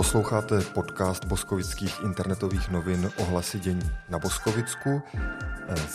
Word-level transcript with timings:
Posloucháte 0.00 0.60
podcast 0.60 1.24
boskovických 1.24 2.00
internetových 2.04 2.70
novin 2.70 3.10
Ohlasy 3.16 3.58
dění 3.58 3.90
na 4.08 4.18
Boskovicku. 4.18 5.02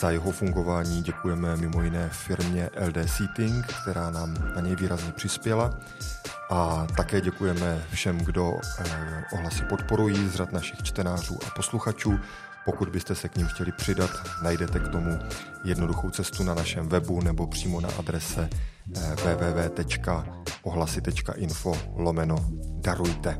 Za 0.00 0.10
jeho 0.10 0.30
fungování 0.30 1.02
děkujeme 1.02 1.56
mimo 1.56 1.82
jiné 1.82 2.08
firmě 2.12 2.70
LD 2.86 3.10
Seating, 3.10 3.66
která 3.82 4.10
nám 4.10 4.34
na 4.54 4.60
něj 4.60 4.76
výrazně 4.76 5.12
přispěla. 5.12 5.70
A 6.50 6.86
také 6.96 7.20
děkujeme 7.20 7.82
všem, 7.92 8.18
kdo 8.18 8.52
eh, 8.78 9.24
ohlasy 9.32 9.62
podporují 9.62 10.28
z 10.28 10.34
řad 10.34 10.52
našich 10.52 10.82
čtenářů 10.82 11.38
a 11.46 11.50
posluchačů. 11.56 12.18
Pokud 12.64 12.88
byste 12.88 13.14
se 13.14 13.28
k 13.28 13.36
ním 13.36 13.46
chtěli 13.46 13.72
přidat, 13.72 14.10
najdete 14.42 14.78
k 14.78 14.88
tomu 14.88 15.18
jednoduchou 15.64 16.10
cestu 16.10 16.42
na 16.42 16.54
našem 16.54 16.88
webu 16.88 17.20
nebo 17.20 17.46
přímo 17.46 17.80
na 17.80 17.88
adrese 17.98 18.48
eh, 18.96 19.14
www.ohlasy.info 19.14 21.78
lomeno 21.96 22.36
darujte. 22.80 23.38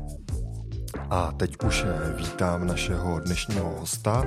A 1.09 1.31
teď 1.31 1.63
už 1.65 1.85
eh, 1.87 2.13
vítám 2.17 2.67
našeho 2.67 3.19
dnešního 3.19 3.75
hosta, 3.79 4.25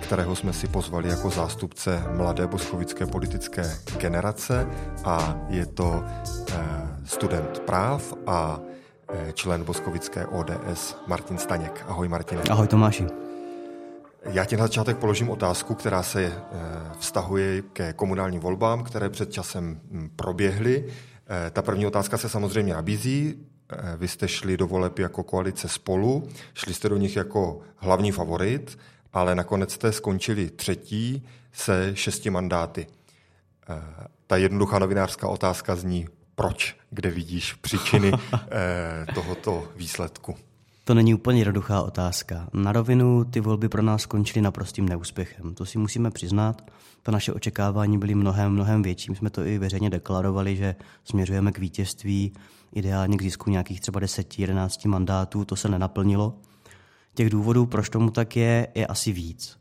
kterého 0.00 0.36
jsme 0.36 0.52
si 0.52 0.68
pozvali 0.68 1.08
jako 1.08 1.30
zástupce 1.30 2.04
mladé 2.16 2.46
boskovické 2.46 3.06
politické 3.06 3.78
generace 3.98 4.66
a 5.04 5.36
je 5.48 5.66
to 5.66 6.04
eh, 6.04 6.54
student 7.04 7.60
práv 7.60 8.14
a 8.26 8.60
eh, 9.08 9.32
člen 9.32 9.64
boskovické 9.64 10.26
ODS 10.26 10.96
Martin 11.06 11.38
Staněk. 11.38 11.84
Ahoj 11.88 12.08
Martine. 12.08 12.42
Ahoj 12.50 12.68
Tomáši. 12.68 13.06
Já 14.24 14.44
ti 14.44 14.56
na 14.56 14.64
začátek 14.64 14.96
položím 14.96 15.30
otázku, 15.30 15.74
která 15.74 16.02
se 16.02 16.32
vztahuje 16.98 17.62
ke 17.62 17.92
komunálním 17.92 18.40
volbám, 18.40 18.84
které 18.84 19.10
před 19.10 19.32
časem 19.32 19.80
hm, 19.90 20.10
proběhly. 20.16 20.84
Ta 21.50 21.62
první 21.62 21.86
otázka 21.86 22.18
se 22.18 22.28
samozřejmě 22.28 22.74
nabízí. 22.74 23.46
Eh, 23.72 23.96
vy 23.96 24.08
jste 24.08 24.28
šli 24.28 24.56
do 24.56 24.66
voleb 24.66 24.98
jako 24.98 25.22
koalice 25.22 25.68
spolu, 25.68 26.28
šli 26.54 26.74
jste 26.74 26.88
do 26.88 26.96
nich 26.96 27.16
jako 27.16 27.60
hlavní 27.76 28.12
favorit, 28.12 28.78
ale 29.12 29.34
nakonec 29.34 29.72
jste 29.72 29.92
skončili 29.92 30.50
třetí 30.50 31.26
se 31.52 31.90
šesti 31.94 32.30
mandáty. 32.30 32.86
Eh, 33.68 33.82
ta 34.26 34.36
jednoduchá 34.36 34.78
novinářská 34.78 35.28
otázka 35.28 35.76
zní, 35.76 36.08
proč, 36.34 36.76
kde 36.90 37.10
vidíš 37.10 37.54
příčiny 37.54 38.12
eh, 38.34 39.06
tohoto 39.14 39.68
výsledku? 39.76 40.36
To 40.84 40.94
není 40.94 41.14
úplně 41.14 41.40
jednoduchá 41.40 41.82
otázka. 41.82 42.48
Na 42.52 42.72
rovinu 42.72 43.24
ty 43.24 43.40
volby 43.40 43.68
pro 43.68 43.82
nás 43.82 44.02
skončily 44.02 44.42
naprostým 44.42 44.88
neúspěchem. 44.88 45.54
To 45.54 45.66
si 45.66 45.78
musíme 45.78 46.10
přiznat. 46.10 46.70
To 47.02 47.10
naše 47.10 47.32
očekávání 47.32 47.98
byly 47.98 48.14
mnohem, 48.14 48.52
mnohem 48.52 48.82
větší. 48.82 49.10
My 49.10 49.16
jsme 49.16 49.30
to 49.30 49.44
i 49.44 49.58
veřejně 49.58 49.90
deklarovali, 49.90 50.56
že 50.56 50.74
směřujeme 51.04 51.52
k 51.52 51.58
vítězství, 51.58 52.32
ideálně 52.72 53.16
k 53.16 53.22
zisku 53.22 53.50
nějakých 53.50 53.80
třeba 53.80 54.00
10-11 54.00 54.88
mandátů. 54.88 55.44
To 55.44 55.56
se 55.56 55.68
nenaplnilo. 55.68 56.34
Těch 57.14 57.30
důvodů, 57.30 57.66
proč 57.66 57.88
tomu 57.88 58.10
tak 58.10 58.36
je, 58.36 58.68
je 58.74 58.86
asi 58.86 59.12
víc. 59.12 59.58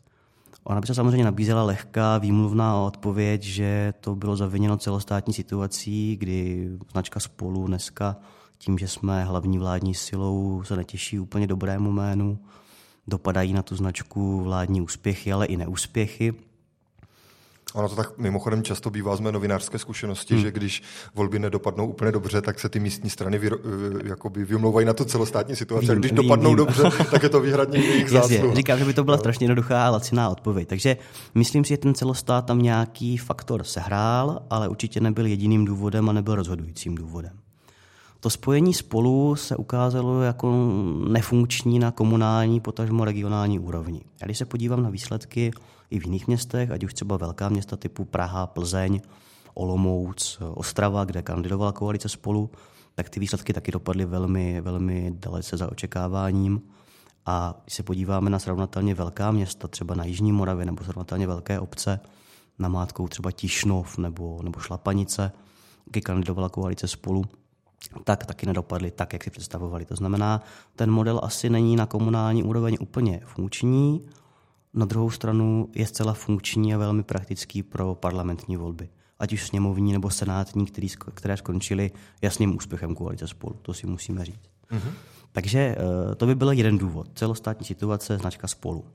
Ona 0.64 0.82
by 0.82 0.88
se 0.88 0.96
samozřejmě 0.96 1.26
nabízela 1.26 1.64
lehká 1.64 2.18
výmluvná 2.18 2.82
odpověď, 2.82 3.44
že 3.44 3.94
to 4.00 4.16
bylo 4.16 4.36
zaviněno 4.36 4.78
celostátní 4.78 5.34
situací, 5.34 6.16
kdy 6.16 6.70
značka 6.92 7.20
spolu 7.20 7.68
dneska 7.68 8.16
tím, 8.58 8.78
že 8.78 8.88
jsme 8.88 9.24
hlavní 9.24 9.60
vládní 9.60 9.94
silou, 9.94 10.64
se 10.64 10.76
netěší 10.76 11.20
úplně 11.20 11.48
dobrému 11.48 11.92
jménu. 11.92 12.40
Dopadají 13.08 13.54
na 13.54 13.62
tu 13.62 13.76
značku 13.76 14.42
vládní 14.44 14.82
úspěchy, 14.82 15.34
ale 15.34 15.46
i 15.46 15.58
neúspěchy. 15.58 16.34
Ono 17.78 17.90
to 17.90 17.96
tak 17.96 18.18
mimochodem 18.18 18.64
často 18.64 18.90
bývá 18.90 19.16
z 19.16 19.20
mé 19.20 19.32
novinářské 19.32 19.80
zkušenosti, 19.80 20.34
hmm. 20.34 20.44
že 20.44 20.52
když 20.52 20.84
volby 21.16 21.40
nedopadnou 21.40 21.88
úplně 21.88 22.12
dobře, 22.12 22.42
tak 22.42 22.60
se 22.60 22.70
ty 22.70 22.80
místní 22.80 23.10
strany 23.10 23.38
vy, 23.38 23.50
jakoby 24.04 24.46
vymlouvají 24.46 24.86
na 24.86 24.94
to 24.94 25.06
celostátní 25.06 25.56
situaci. 25.56 25.88
Vím, 25.88 26.00
když 26.00 26.12
vím, 26.12 26.16
dopadnou 26.16 26.50
vím. 26.50 26.58
dobře, 26.58 26.84
tak 27.12 27.24
je 27.24 27.30
to 27.30 27.42
výhradně 27.42 27.80
jejich 27.80 28.10
zásluha. 28.10 28.56
Říkám, 28.56 28.80
že 28.80 28.86
by 28.86 28.94
to 28.94 29.04
byla 29.04 29.18
no. 29.18 29.20
strašně 29.20 29.44
jednoduchá 29.44 29.88
a 29.88 29.90
laciná 29.90 30.30
odpověď. 30.30 30.68
Takže 30.68 30.98
myslím 31.36 31.64
si, 31.64 31.70
že 31.70 31.78
ten 31.78 31.94
celostát 31.94 32.46
tam 32.46 32.62
nějaký 32.62 33.18
faktor 33.18 33.64
sehrál, 33.64 34.42
ale 34.50 34.68
určitě 34.68 35.00
nebyl 35.00 35.26
jediným 35.26 35.66
důvodem 35.66 36.10
a 36.10 36.14
nebyl 36.14 36.36
rozhodujícím 36.36 36.96
důvodem. 36.96 37.32
To 38.20 38.30
spojení 38.30 38.74
spolu 38.74 39.36
se 39.36 39.56
ukázalo 39.56 40.22
jako 40.22 40.72
nefunkční 41.08 41.80
na 41.80 41.92
komunální, 41.92 42.60
potažmo 42.60 43.06
regionální 43.06 43.60
úrovni. 43.60 44.02
Já 44.22 44.26
když 44.26 44.38
se 44.38 44.46
podívám 44.46 44.84
na 44.84 44.90
výsledky 44.90 45.52
i 45.90 46.00
v 46.00 46.06
jiných 46.06 46.28
městech, 46.28 46.72
ať 46.72 46.84
už 46.84 46.94
třeba 46.94 47.18
velká 47.18 47.50
města 47.50 47.78
typu 47.78 48.06
Praha, 48.06 48.48
Plzeň, 48.48 49.02
Olomouc, 49.54 50.40
Ostrava, 50.54 51.06
kde 51.06 51.22
kandidovala 51.22 51.72
koalice 51.72 52.10
spolu, 52.10 52.52
tak 52.96 53.10
ty 53.10 53.20
výsledky 53.20 53.54
taky 53.54 53.72
dopadly 53.72 54.06
velmi, 54.06 54.62
velmi 54.62 55.12
dalece 55.16 55.58
za 55.58 55.72
očekáváním. 55.72 56.62
A 57.26 57.62
když 57.64 57.76
se 57.76 57.84
podíváme 57.84 58.30
na 58.30 58.40
srovnatelně 58.40 58.96
velká 58.96 59.32
města, 59.32 59.68
třeba 59.68 59.96
na 59.96 60.06
Jižní 60.06 60.32
Moravě 60.32 60.66
nebo 60.66 60.84
srovnatelně 60.84 61.28
velké 61.28 61.60
obce, 61.60 62.00
na 62.60 62.70
Mátkou 62.70 63.08
třeba 63.08 63.32
Tišnov 63.32 63.98
nebo, 63.98 64.40
nebo 64.44 64.60
Šlapanice, 64.60 65.32
kde 65.86 66.02
kandidovala 66.02 66.50
koalice 66.50 66.88
spolu, 66.88 67.26
tak 68.04 68.26
taky 68.26 68.46
nedopadly 68.46 68.92
tak, 68.92 69.14
jak 69.14 69.24
si 69.24 69.30
představovali. 69.30 69.86
To 69.86 69.96
znamená, 69.96 70.42
ten 70.76 70.92
model 70.92 71.20
asi 71.24 71.50
není 71.50 71.76
na 71.76 71.86
komunální 71.86 72.44
úroveň 72.44 72.78
úplně 72.80 73.22
funkční, 73.26 74.02
na 74.74 74.86
druhou 74.86 75.10
stranu 75.10 75.70
je 75.76 75.88
zcela 75.88 76.14
funkční 76.14 76.74
a 76.74 76.78
velmi 76.78 77.04
praktický 77.04 77.64
pro 77.64 77.96
parlamentní 77.96 78.58
volby. 78.58 78.90
Ať 79.20 79.34
už 79.34 79.48
sněmovní 79.48 79.94
nebo 79.94 80.10
senátní, 80.10 80.66
který, 80.66 80.88
které 81.14 81.38
skončily 81.38 81.92
jasným 82.22 82.56
úspěchem 82.56 82.96
koalice 82.96 83.28
spolu. 83.28 83.56
To 83.62 83.74
si 83.74 83.88
musíme 83.88 84.26
říct. 84.26 84.50
Mm-hmm. 84.72 84.92
Takže 85.32 85.60
eh, 85.60 86.16
to 86.16 86.26
by 86.26 86.36
byl 86.36 86.52
jeden 86.52 86.78
důvod. 86.78 87.08
Celostátní 87.16 87.66
situace, 87.66 88.18
značka 88.18 88.48
spolu. 88.48 88.86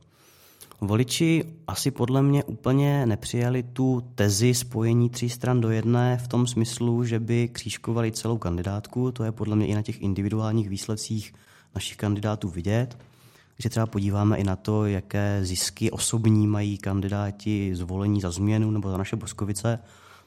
Voliči 0.80 1.44
asi 1.66 1.90
podle 1.90 2.22
mě 2.22 2.44
úplně 2.44 3.06
nepřijali 3.06 3.62
tu 3.62 4.02
tezi 4.14 4.54
spojení 4.54 5.10
tří 5.10 5.30
stran 5.30 5.60
do 5.60 5.70
jedné 5.70 6.18
v 6.18 6.28
tom 6.28 6.46
smyslu, 6.46 7.04
že 7.04 7.20
by 7.20 7.48
křížkovali 7.48 8.12
celou 8.12 8.38
kandidátku. 8.38 9.12
To 9.12 9.24
je 9.24 9.32
podle 9.32 9.56
mě 9.56 9.66
i 9.66 9.74
na 9.74 9.82
těch 9.82 10.02
individuálních 10.02 10.68
výsledcích 10.68 11.34
našich 11.74 11.96
kandidátů 11.96 12.48
vidět. 12.48 12.98
Když 13.62 13.70
se 13.70 13.70
třeba 13.70 13.86
podíváme 13.86 14.36
i 14.36 14.44
na 14.44 14.56
to, 14.56 14.86
jaké 14.86 15.40
zisky 15.42 15.90
osobní 15.90 16.46
mají 16.46 16.78
kandidáti 16.78 17.76
zvolení 17.76 18.20
za 18.20 18.30
změnu 18.30 18.70
nebo 18.70 18.90
za 18.90 18.96
naše 18.96 19.16
Boskovice, 19.16 19.78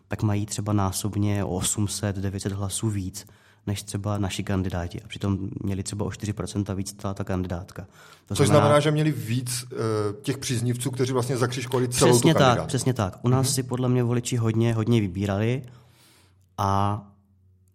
tak 0.07 0.23
mají 0.23 0.46
třeba 0.46 0.73
násobně 0.73 1.44
o 1.44 1.59
800-900 1.59 2.53
hlasů 2.53 2.90
víc 2.90 3.25
než 3.68 3.84
třeba 3.84 4.18
naši 4.18 4.44
kandidáti. 4.44 5.01
A 5.01 5.07
přitom 5.07 5.38
měli 5.63 5.84
třeba 5.84 6.06
o 6.06 6.09
4% 6.09 6.75
víc 6.75 6.94
ta, 6.94 7.13
ta 7.13 7.24
kandidátka. 7.24 7.88
To 8.25 8.35
Což 8.35 8.47
znamená, 8.47 8.66
znamená, 8.66 8.79
že 8.79 8.91
měli 8.91 9.12
víc 9.12 9.63
uh, 9.63 9.79
těch 10.22 10.38
příznivců, 10.38 10.91
kteří 10.91 11.13
vlastně 11.13 11.38
zakřiškovali 11.38 11.90
celou 11.90 12.12
přesně 12.12 12.34
tu 12.34 12.40
tak, 12.40 12.66
Přesně 12.66 12.94
tak. 12.94 13.19
U 13.22 13.28
nás 13.28 13.47
mm-hmm. 13.47 13.53
si 13.53 13.63
podle 13.63 13.90
mě 13.90 14.03
voliči 14.03 14.35
hodně, 14.35 14.74
hodně 14.74 15.01
vybírali 15.01 15.62
a 16.57 17.01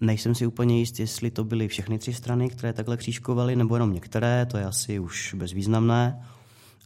nejsem 0.01 0.35
si 0.35 0.47
úplně 0.47 0.79
jist, 0.79 1.01
jestli 1.01 1.31
to 1.31 1.45
byly 1.45 1.69
všechny 1.69 1.99
tři 1.99 2.13
strany, 2.13 2.49
které 2.49 2.73
takhle 2.73 2.97
křížkovaly, 2.97 3.57
nebo 3.57 3.77
jenom 3.77 3.93
některé, 3.93 4.47
to 4.47 4.57
je 4.57 4.65
asi 4.65 4.99
už 4.99 5.35
bezvýznamné. 5.39 6.23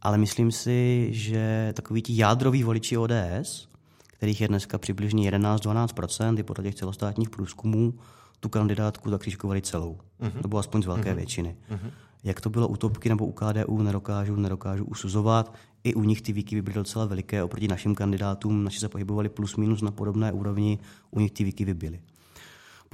Ale 0.03 0.19
myslím 0.19 0.53
si, 0.53 1.09
že 1.11 1.73
takový 1.77 2.03
ti 2.03 2.17
jádroví 2.17 2.63
voliči 2.63 2.97
ODS, 2.97 3.69
kterých 4.07 4.41
je 4.41 4.49
dneska 4.49 4.79
přibližně 4.79 5.31
11-12%, 5.31 6.39
i 6.39 6.43
podle 6.43 6.65
těch 6.65 6.75
celostátních 6.75 7.31
průzkumů, 7.31 7.95
tu 8.41 8.49
kandidátku 8.49 9.11
zakřížkovali 9.11 9.63
celou. 9.63 9.99
Uh-huh. 10.21 10.43
Nebo 10.43 10.59
aspoň 10.59 10.83
z 10.83 10.87
velké 10.87 11.13
uh-huh. 11.13 11.17
většiny. 11.17 11.57
Uh-huh. 11.71 11.91
Jak 12.25 12.41
to 12.41 12.51
bylo 12.51 12.69
u 12.69 12.77
Topky 12.77 13.09
nebo 13.09 13.27
u 13.27 13.33
KDU, 13.33 13.83
nedokážu, 13.83 14.37
nedokážu 14.37 14.85
usuzovat. 14.85 15.55
I 15.85 15.95
u 15.95 16.03
nich 16.03 16.23
ty 16.23 16.33
výkyvy 16.33 16.63
byly 16.63 16.75
docela 16.75 17.05
veliké 17.05 17.43
oproti 17.43 17.69
našim 17.69 17.95
kandidátům. 17.95 18.65
Naši 18.65 18.81
se 18.81 18.89
pohybovali 18.89 19.29
plus 19.29 19.57
minus 19.57 19.83
na 19.83 19.91
podobné 19.91 20.33
úrovni, 20.33 20.79
u 21.11 21.21
nich 21.21 21.33
ty 21.33 21.45
výkyvy 21.45 21.75
byly. 21.75 22.01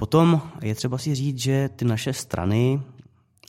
Potom 0.01 0.41
je 0.61 0.75
třeba 0.75 0.97
si 0.97 1.15
říct, 1.15 1.37
že 1.37 1.69
ty 1.75 1.85
naše 1.85 2.13
strany, 2.13 2.81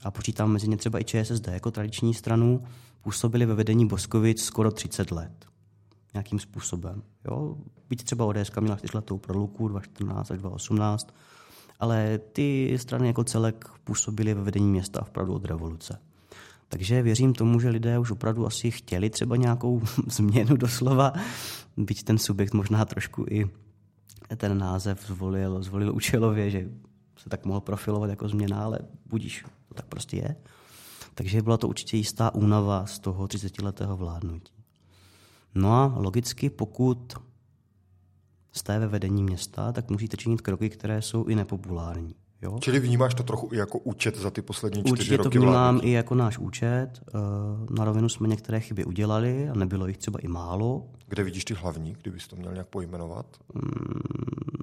a 0.05 0.11
počítám 0.11 0.53
mezi 0.53 0.69
ně 0.69 0.77
třeba 0.77 1.01
i 1.01 1.05
ČSSD 1.05 1.49
jako 1.49 1.71
tradiční 1.71 2.15
stranu, 2.15 2.65
působily 3.03 3.47
ve 3.47 3.55
vedení 3.55 3.87
Boskovic 3.87 4.43
skoro 4.45 4.71
30 4.71 5.11
let. 5.11 5.33
Nějakým 6.15 6.39
způsobem. 6.39 7.03
Jo? 7.25 7.57
Byť 7.89 8.05
třeba 8.05 8.25
ODS 8.25 8.51
měla 8.61 8.77
4 8.77 8.91
letou 8.95 9.19
proluku 9.19 9.69
2014 9.69 10.31
až 10.31 10.39
2018, 10.39 11.15
ale 11.81 12.19
ty 12.19 12.79
strany 12.79 13.07
jako 13.07 13.25
celek 13.25 13.69
působily 13.85 14.35
ve 14.35 14.43
vedení 14.43 14.71
města 14.71 15.05
vpravdu 15.05 15.35
od 15.35 15.45
revoluce. 15.45 15.99
Takže 16.69 17.03
věřím 17.03 17.35
tomu, 17.35 17.61
že 17.61 17.69
lidé 17.69 17.99
už 17.99 18.11
opravdu 18.11 18.47
asi 18.47 18.71
chtěli 18.71 19.11
třeba 19.11 19.37
nějakou 19.37 19.83
změnu 20.07 20.57
doslova, 20.57 21.13
byť 21.77 22.03
ten 22.03 22.19
subjekt 22.19 22.55
možná 22.55 22.85
trošku 22.85 23.27
i 23.31 23.51
ten 24.37 24.59
název 24.59 25.07
zvolil, 25.07 25.63
zvolil 25.63 25.95
účelově, 25.95 26.51
že 26.51 26.69
se 27.17 27.29
tak 27.29 27.45
mohl 27.45 27.61
profilovat 27.61 28.11
jako 28.11 28.29
změna, 28.29 28.65
ale 28.65 28.79
budíš, 29.07 29.45
to 29.69 29.75
tak 29.75 29.87
prostě 29.87 30.17
je. 30.17 30.37
Takže 31.15 31.43
byla 31.43 31.57
to 31.57 31.69
určitě 31.69 31.97
jistá 31.97 32.35
únava 32.35 32.87
z 32.87 32.99
toho 32.99 33.27
30-letého 33.27 33.97
vládnutí. 33.97 34.53
No 35.55 35.73
a 35.73 35.95
logicky, 35.97 36.51
pokud 36.51 37.15
jste 38.53 38.79
ve 38.79 38.87
vedení 38.87 39.23
města, 39.23 39.73
tak 39.73 39.91
musíte 39.91 40.17
činit 40.17 40.41
kroky, 40.41 40.71
které 40.71 41.03
jsou 41.03 41.25
i 41.25 41.35
nepopulární. 41.35 42.15
Jo? 42.43 42.59
Čili 42.61 42.81
vnímáš 42.81 43.15
to 43.15 43.23
trochu 43.23 43.49
i 43.53 43.57
jako 43.57 43.79
účet 43.79 44.17
za 44.17 44.31
ty 44.31 44.43
poslední 44.43 44.83
čtyři 44.83 44.93
Určitě 44.93 45.17
roky 45.17 45.25
to 45.25 45.31
vnímám 45.31 45.53
vládnutí. 45.55 45.87
i 45.89 45.91
jako 45.93 46.15
náš 46.15 46.39
účet. 46.39 46.89
Eh, 47.09 47.13
Na 47.79 47.85
rovinu 47.85 48.09
jsme 48.09 48.29
některé 48.29 48.61
chyby 48.61 48.85
udělali 48.85 49.49
a 49.49 49.55
nebylo 49.55 49.87
jich 49.87 49.99
třeba 49.99 50.19
i 50.19 50.29
málo. 50.29 50.87
Kde 51.09 51.23
vidíš 51.23 51.45
ty 51.45 51.55
hlavní, 51.55 51.97
kdybys 52.03 52.29
to 52.29 52.37
měl 52.37 52.53
nějak 52.53 52.67
pojmenovat? 52.69 53.27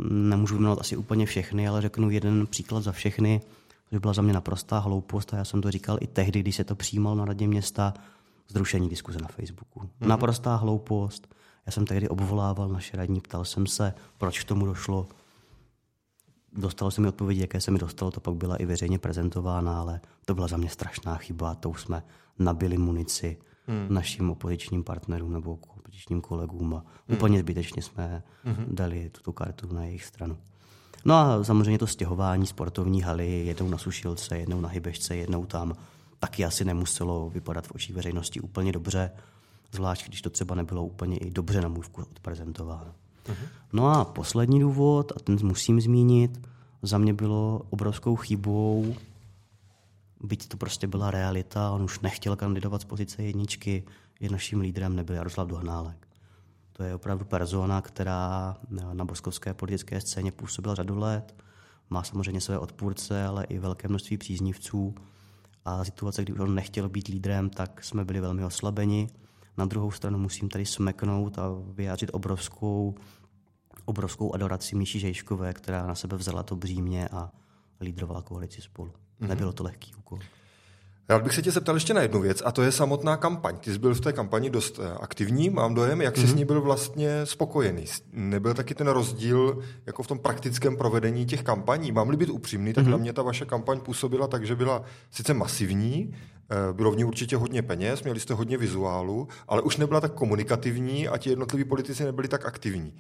Nemůžu 0.10 0.56
jmenovat 0.60 0.80
asi 0.80 0.98
úplně 0.98 1.26
všechny, 1.26 1.68
ale 1.68 1.82
řeknu 1.82 2.10
jeden 2.10 2.48
příklad 2.48 2.84
za 2.84 2.92
všechny, 2.92 3.42
což 3.90 4.00
byla 4.00 4.14
za 4.14 4.22
mě 4.22 4.34
naprostá 4.34 4.80
hloupost 4.80 5.34
a 5.34 5.38
já 5.38 5.46
jsem 5.46 5.62
to 5.62 5.72
říkal 5.72 5.98
i 6.02 6.08
tehdy, 6.08 6.40
když 6.40 6.56
se 6.56 6.64
to 6.64 6.76
přijímal 6.76 7.16
na 7.16 7.26
radě 7.26 7.48
města, 7.48 7.94
zrušení 8.48 8.90
diskuze 8.90 9.20
na 9.22 9.28
Facebooku. 9.28 9.80
Mm-hmm. 9.80 10.08
Naprostá 10.08 10.56
hloupost. 10.56 11.36
Já 11.66 11.72
jsem 11.72 11.86
tehdy 11.86 12.10
obvolával 12.10 12.68
naše 12.70 12.98
radní, 12.98 13.22
ptal 13.22 13.46
jsem 13.46 13.68
se, 13.68 13.94
proč 14.18 14.40
k 14.44 14.48
tomu 14.48 14.66
došlo. 14.66 15.08
Dostalo 16.54 16.92
se 16.92 17.02
mi 17.02 17.08
odpovědi, 17.08 17.42
jaké 17.42 17.62
se 17.62 17.72
mi 17.72 17.80
dostalo, 17.80 18.12
to 18.12 18.20
pak 18.20 18.36
byla 18.36 18.56
i 18.56 18.66
veřejně 18.66 19.00
prezentována, 19.00 19.80
ale 19.80 20.02
to 20.26 20.36
byla 20.36 20.48
za 20.48 20.58
mě 20.58 20.70
strašná 20.70 21.16
chyba. 21.16 21.56
To 21.56 21.70
už 21.70 21.82
jsme 21.82 22.04
nabili 22.40 22.78
munici 22.78 23.38
hmm. 23.68 23.88
našim 23.90 24.30
opozičním 24.30 24.84
partnerům 24.84 25.34
nebo 25.34 25.60
opozičním 25.78 26.22
kolegům 26.22 26.74
a 26.74 26.78
hmm. 27.08 27.18
úplně 27.18 27.40
zbytečně 27.40 27.82
jsme 27.82 28.24
hmm. 28.44 28.66
dali 28.68 29.10
tuto 29.10 29.34
kartu 29.34 29.74
na 29.74 29.84
jejich 29.84 30.06
stranu. 30.06 30.38
No 31.06 31.16
a 31.16 31.44
samozřejmě 31.44 31.78
to 31.78 31.88
stěhování 31.88 32.46
sportovní 32.46 33.02
haly, 33.02 33.46
jednou 33.46 33.70
na 33.70 33.78
Sušilce, 33.78 34.38
jednou 34.38 34.62
na 34.62 34.70
Hybešce, 34.70 35.16
jednou 35.16 35.46
tam, 35.46 35.76
taky 36.20 36.46
asi 36.46 36.66
nemuselo 36.66 37.30
vypadat 37.30 37.68
v 37.68 37.72
očích 37.72 37.96
veřejnosti 37.96 38.40
úplně 38.40 38.72
dobře, 38.72 39.12
zvlášť 39.72 40.08
když 40.08 40.22
to 40.22 40.30
třeba 40.30 40.56
nebylo 40.56 40.86
úplně 40.86 41.18
i 41.18 41.32
dobře 41.32 41.62
na 41.62 41.68
můj 41.68 41.84
vkus 41.84 42.06
odprezentováno. 42.12 42.94
No 43.74 43.88
a 43.88 44.06
poslední 44.06 44.60
důvod, 44.60 45.12
a 45.16 45.20
ten 45.20 45.38
musím 45.44 45.82
zmínit, 45.82 46.48
za 46.82 46.98
mě 46.98 47.14
bylo 47.14 47.62
obrovskou 47.70 48.16
chybou, 48.16 48.96
byť 50.24 50.48
to 50.48 50.58
prostě 50.58 50.88
byla 50.88 51.12
realita, 51.12 51.72
on 51.72 51.82
už 51.82 52.00
nechtěl 52.00 52.36
kandidovat 52.36 52.82
z 52.82 52.86
pozice 52.86 53.24
jedničky, 53.24 53.84
je 54.20 54.30
naším 54.30 54.60
lídrem 54.60 54.96
nebyl 54.96 55.16
Jaroslav 55.16 55.48
Dohnálek. 55.48 56.08
To 56.74 56.84
je 56.84 56.96
opravdu 56.96 57.26
persona, 57.26 57.82
která 57.82 58.58
na 58.94 59.06
boskovské 59.06 59.54
politické 59.54 60.02
scéně 60.02 60.32
působila 60.32 60.76
řadu 60.76 60.98
let, 60.98 61.36
má 61.90 62.04
samozřejmě 62.04 62.42
své 62.42 62.60
odpůrce, 62.60 63.26
ale 63.26 63.44
i 63.44 63.60
velké 63.60 63.88
množství 63.88 64.18
příznivců. 64.18 64.96
A 65.66 65.86
situace, 65.86 66.24
kdy 66.24 66.34
on 66.34 66.56
nechtěl 66.56 66.90
být 66.90 67.08
lídrem, 67.08 67.50
tak 67.50 67.84
jsme 67.84 68.06
byli 68.06 68.20
velmi 68.20 68.46
oslabeni. 68.46 69.10
Na 69.58 69.66
druhou 69.66 69.92
stranu 69.92 70.20
musím 70.20 70.50
tady 70.50 70.66
smeknout 70.66 71.40
a 71.40 71.44
vyjádřit 71.74 72.10
obrovskou, 72.14 72.96
obrovskou 73.90 74.34
adoraci 74.36 74.76
Míši 74.76 75.00
Žejškové, 75.00 75.54
která 75.54 75.88
na 75.88 75.96
sebe 75.96 76.18
vzala 76.18 76.44
to 76.44 76.56
břímě 76.56 77.08
a 77.08 77.32
lídrovala 77.82 78.22
koalici 78.22 78.62
spolu. 78.62 78.90
Mm-hmm. 78.90 79.28
Nebylo 79.28 79.54
to 79.54 79.64
lehký 79.64 79.96
úkol. 79.96 80.20
Rád 81.10 81.24
bych 81.24 81.34
se 81.34 81.42
tě 81.42 81.52
zeptal 81.52 81.76
ještě 81.76 81.94
na 81.94 82.02
jednu 82.02 82.22
věc, 82.22 82.42
a 82.46 82.52
to 82.52 82.62
je 82.62 82.72
samotná 82.72 83.18
kampaň. 83.18 83.58
Ty 83.58 83.74
jsi 83.74 83.80
byl 83.80 83.94
v 83.94 84.02
té 84.02 84.14
kampani 84.14 84.50
dost 84.50 84.80
aktivní, 85.00 85.50
mám 85.50 85.74
dojem, 85.74 86.02
jak 86.02 86.18
jsi 86.18 86.24
mm-hmm. 86.24 86.32
s 86.32 86.34
ní 86.34 86.46
byl 86.46 86.62
vlastně 86.62 87.26
spokojený. 87.26 87.86
Nebyl 88.14 88.54
taky 88.54 88.76
ten 88.76 88.88
rozdíl 88.88 89.64
jako 89.86 90.04
v 90.04 90.08
tom 90.08 90.20
praktickém 90.20 90.78
provedení 90.78 91.26
těch 91.26 91.44
kampaní. 91.44 91.92
Mám-li 91.92 92.18
být 92.18 92.30
upřímný, 92.30 92.74
tak 92.74 92.86
mm-hmm. 92.86 92.90
na 92.90 92.98
mě 92.98 93.14
ta 93.14 93.22
vaše 93.22 93.46
kampaň 93.46 93.80
působila 93.80 94.28
tak, 94.28 94.46
že 94.46 94.56
byla 94.56 94.84
sice 95.12 95.34
masivní, 95.34 96.14
bylo 96.74 96.92
v 96.92 96.98
ní 96.98 97.04
určitě 97.04 97.38
hodně 97.38 97.62
peněz, 97.62 98.04
měli 98.04 98.20
jste 98.20 98.34
hodně 98.34 98.58
vizuálu, 98.58 99.28
ale 99.48 99.62
už 99.62 99.78
nebyla 99.78 100.02
tak 100.02 100.14
komunikativní 100.14 101.08
a 101.08 101.18
ti 101.18 101.30
jednotliví 101.30 101.64
politici 101.64 102.04
nebyli 102.04 102.28
tak 102.28 102.46
aktivní. 102.46 102.94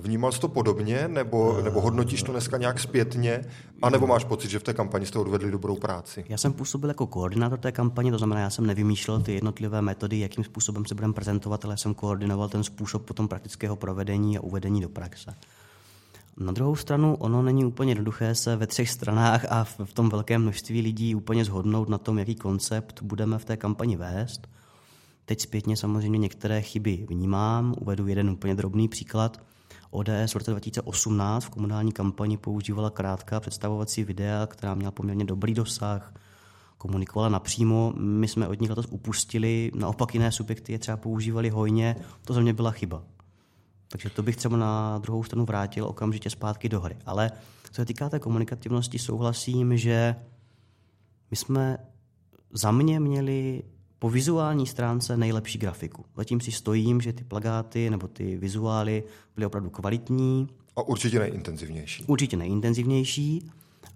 Vnímal 0.00 0.32
jsi 0.32 0.40
to 0.40 0.48
podobně, 0.48 1.08
nebo, 1.08 1.60
nebo 1.62 1.80
hodnotíš 1.80 2.22
to 2.22 2.32
dneska 2.32 2.56
nějak 2.56 2.80
zpětně, 2.80 3.44
anebo 3.82 4.06
máš 4.06 4.24
pocit, 4.24 4.50
že 4.50 4.58
v 4.58 4.62
té 4.62 4.74
kampani 4.74 5.06
jste 5.06 5.18
odvedli 5.18 5.50
dobrou 5.50 5.76
práci? 5.76 6.24
Já 6.28 6.38
jsem 6.38 6.52
působil 6.52 6.90
jako 6.90 7.06
koordinátor 7.06 7.58
té 7.58 7.72
kampaně, 7.72 8.10
to 8.10 8.18
znamená, 8.18 8.40
já 8.40 8.50
jsem 8.50 8.66
nevymýšlel 8.66 9.20
ty 9.20 9.34
jednotlivé 9.34 9.82
metody, 9.82 10.18
jakým 10.18 10.44
způsobem 10.44 10.86
se 10.86 10.94
budeme 10.94 11.12
prezentovat, 11.12 11.64
ale 11.64 11.76
jsem 11.76 11.94
koordinoval 11.94 12.48
ten 12.48 12.64
způsob 12.64 13.04
potom 13.04 13.28
praktického 13.28 13.76
provedení 13.76 14.38
a 14.38 14.40
uvedení 14.40 14.80
do 14.80 14.88
praxe. 14.88 15.34
Na 16.36 16.52
druhou 16.52 16.76
stranu, 16.76 17.16
ono 17.16 17.42
není 17.42 17.64
úplně 17.64 17.90
jednoduché 17.90 18.34
se 18.34 18.56
ve 18.56 18.66
třech 18.66 18.90
stranách 18.90 19.46
a 19.48 19.64
v 19.64 19.92
tom 19.94 20.08
velkém 20.08 20.42
množství 20.42 20.82
lidí 20.82 21.14
úplně 21.14 21.44
zhodnout 21.44 21.88
na 21.88 21.98
tom, 21.98 22.18
jaký 22.18 22.34
koncept 22.34 23.02
budeme 23.02 23.38
v 23.38 23.44
té 23.44 23.56
kampani 23.56 23.96
vést. 23.96 24.48
Teď 25.28 25.40
zpětně 25.40 25.76
samozřejmě 25.76 26.18
některé 26.18 26.62
chyby 26.62 27.06
vnímám. 27.08 27.74
Uvedu 27.80 28.06
jeden 28.06 28.30
úplně 28.30 28.54
drobný 28.54 28.88
příklad. 28.88 29.42
ODS 29.90 30.32
v 30.32 30.36
roce 30.36 30.50
2018 30.50 31.44
v 31.44 31.50
komunální 31.50 31.92
kampani 31.92 32.36
používala 32.36 32.90
krátká 32.90 33.40
představovací 33.40 34.04
videa, 34.04 34.46
která 34.46 34.74
měla 34.74 34.90
poměrně 34.90 35.24
dobrý 35.24 35.54
dosah, 35.54 36.14
komunikovala 36.78 37.28
napřímo. 37.28 37.92
My 37.96 38.28
jsme 38.28 38.48
od 38.48 38.60
nich 38.60 38.70
letos 38.70 38.86
upustili, 38.90 39.70
naopak 39.74 40.14
jiné 40.14 40.32
subjekty 40.32 40.72
je 40.72 40.78
třeba 40.78 40.96
používali 40.96 41.50
hojně. 41.50 41.96
To 42.24 42.34
za 42.34 42.40
mě 42.40 42.52
byla 42.52 42.70
chyba. 42.70 43.02
Takže 43.88 44.10
to 44.10 44.22
bych 44.22 44.36
třeba 44.36 44.56
na 44.56 44.98
druhou 44.98 45.24
stranu 45.24 45.44
vrátil 45.44 45.84
okamžitě 45.84 46.30
zpátky 46.30 46.68
do 46.68 46.80
hry. 46.80 46.96
Ale 47.06 47.30
co 47.64 47.74
se 47.74 47.84
týká 47.84 48.08
té 48.08 48.18
komunikativnosti, 48.18 48.98
souhlasím, 48.98 49.76
že 49.76 50.16
my 51.30 51.36
jsme 51.36 51.78
za 52.50 52.70
mě 52.70 53.00
měli 53.00 53.62
po 53.98 54.10
vizuální 54.10 54.66
stránce 54.66 55.16
nejlepší 55.16 55.58
grafiku. 55.58 56.04
Zatím 56.16 56.40
si 56.40 56.52
stojím, 56.52 57.00
že 57.00 57.12
ty 57.12 57.24
plagáty 57.24 57.90
nebo 57.90 58.08
ty 58.08 58.36
vizuály 58.36 59.04
byly 59.34 59.46
opravdu 59.46 59.70
kvalitní. 59.70 60.48
A 60.76 60.82
určitě 60.82 61.18
nejintenzivnější. 61.18 62.04
Určitě 62.06 62.36
nejintenzivnější, 62.36 63.50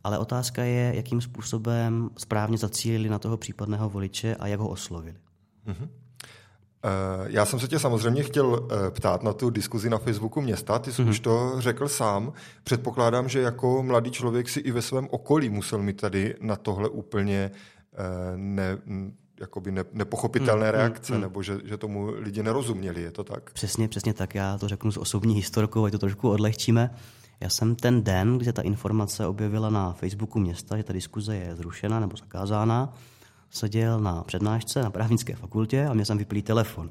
ale 0.05 0.19
otázka 0.19 0.63
je, 0.63 0.93
jakým 0.97 1.21
způsobem 1.21 2.11
správně 2.19 2.59
zacílili 2.59 3.09
na 3.09 3.19
toho 3.19 3.37
případného 3.37 3.91
voliče 3.91 4.35
a 4.35 4.47
jak 4.47 4.61
ho 4.61 4.69
oslovili. 4.69 5.17
Uh-huh. 5.67 5.89
Já 7.27 7.47
jsem 7.47 7.61
se 7.61 7.69
tě 7.69 7.79
samozřejmě 7.79 8.23
chtěl 8.23 8.69
ptát 8.91 9.23
na 9.23 9.33
tu 9.33 9.51
diskuzi 9.51 9.91
na 9.91 9.99
Facebooku 9.99 10.41
města, 10.41 10.79
ty 10.79 10.93
jsi 10.93 11.03
mm-hmm. 11.03 11.09
už 11.09 11.21
to 11.21 11.55
řekl 11.59 11.89
sám. 11.89 12.33
Předpokládám, 12.65 13.29
že 13.29 13.41
jako 13.41 13.83
mladý 13.83 14.11
člověk 14.11 14.49
si 14.49 14.61
i 14.61 14.71
ve 14.71 14.83
svém 14.83 15.09
okolí 15.11 15.49
musel 15.49 15.83
mít 15.83 16.01
tady 16.01 16.35
na 16.41 16.57
tohle 16.57 16.89
úplně 16.89 17.51
ne, 18.37 18.79
jakoby 19.43 19.73
ne, 19.73 19.85
nepochopitelné 19.93 20.67
mm, 20.67 20.73
reakce, 20.73 21.15
mm, 21.15 21.21
nebo 21.21 21.43
že, 21.43 21.59
že 21.65 21.77
tomu 21.77 22.07
lidi 22.07 22.43
nerozuměli, 22.43 23.03
je 23.03 23.11
to 23.11 23.25
tak? 23.25 23.53
Přesně, 23.53 23.89
přesně 23.89 24.15
tak. 24.15 24.35
Já 24.35 24.59
to 24.59 24.69
řeknu 24.69 24.93
s 24.93 24.97
osobní 24.97 25.35
historkou, 25.35 25.85
ať 25.85 25.93
to 25.93 25.99
trošku 25.99 26.31
odlehčíme. 26.31 26.91
Já 27.41 27.49
jsem 27.49 27.77
ten 27.77 28.03
den, 28.03 28.39
kdy 28.39 28.53
ta 28.53 28.63
informace 28.63 29.27
objevila 29.27 29.71
na 29.71 29.93
Facebooku 29.93 30.39
města, 30.39 30.77
že 30.77 30.83
ta 30.83 30.93
diskuze 30.93 31.37
je 31.37 31.57
zrušena 31.57 32.01
nebo 32.01 32.17
zakázána, 32.17 32.95
seděl 33.51 34.01
na 34.01 34.23
přednášce 34.23 34.83
na 34.83 34.91
právnické 34.91 35.35
fakultě 35.37 35.87
a 35.87 35.93
měl 35.93 36.05
jsem 36.05 36.19
vyplý 36.19 36.43
telefon. 36.43 36.91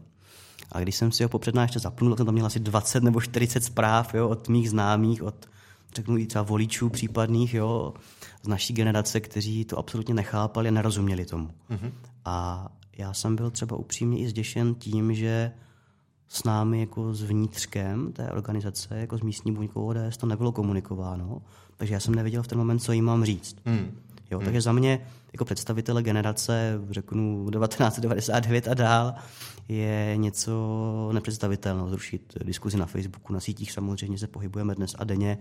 A 0.71 0.79
když 0.79 0.95
jsem 0.95 1.11
si 1.11 1.23
ho 1.23 1.29
po 1.29 1.39
přednášce 1.39 1.79
zapnul, 1.79 2.11
tak 2.11 2.17
jsem 2.17 2.25
tam 2.25 2.33
měl 2.33 2.45
asi 2.45 2.59
20 2.59 3.03
nebo 3.03 3.21
40 3.21 3.63
zpráv 3.63 4.13
jo, 4.13 4.29
od 4.29 4.49
mých 4.49 4.69
známých, 4.69 5.23
od 5.23 5.49
řeknu 5.95 6.17
i 6.17 6.27
třeba 6.27 6.43
voličů 6.43 6.89
případných, 6.89 7.53
jo, 7.53 7.93
z 8.43 8.47
naší 8.47 8.73
generace, 8.73 9.19
kteří 9.19 9.65
to 9.65 9.77
absolutně 9.77 10.13
nechápali 10.13 10.67
a 10.67 10.71
nerozuměli 10.71 11.25
tomu. 11.25 11.49
Mm-hmm. 11.71 11.91
A 12.25 12.67
já 12.97 13.13
jsem 13.13 13.35
byl 13.35 13.51
třeba 13.51 13.77
upřímně 13.77 14.19
i 14.19 14.27
zděšen 14.27 14.75
tím, 14.75 15.13
že 15.13 15.51
s 16.27 16.43
námi 16.43 16.79
jako 16.79 17.13
s 17.13 17.23
vnitřkem 17.23 18.13
té 18.13 18.31
organizace, 18.31 18.99
jako 18.99 19.17
s 19.17 19.21
místní 19.21 19.51
buňkou 19.51 19.85
ODS, 19.85 20.17
to 20.17 20.27
nebylo 20.27 20.51
komunikováno, 20.51 21.41
takže 21.77 21.93
já 21.93 21.99
jsem 21.99 22.15
nevěděl 22.15 22.43
v 22.43 22.47
ten 22.47 22.57
moment, 22.57 22.79
co 22.79 22.91
jim 22.91 23.05
mám 23.05 23.25
říct. 23.25 23.55
Mm. 23.65 23.97
Jo, 24.31 24.37
hmm. 24.37 24.45
Takže 24.45 24.61
za 24.61 24.71
mě 24.71 25.07
jako 25.33 25.45
představitele 25.45 26.03
generace, 26.03 26.81
řeknu 26.89 27.49
1999 27.51 28.67
a 28.67 28.73
dál, 28.73 29.13
je 29.67 30.13
něco 30.15 31.09
nepředstavitelného 31.13 31.89
zrušit 31.89 32.37
diskuzi 32.43 32.77
na 32.77 32.85
Facebooku, 32.85 33.33
na 33.33 33.39
sítích 33.39 33.71
samozřejmě 33.71 34.17
se 34.17 34.27
pohybujeme 34.27 34.75
dnes 34.75 34.95
a 34.99 35.03
denně, 35.03 35.37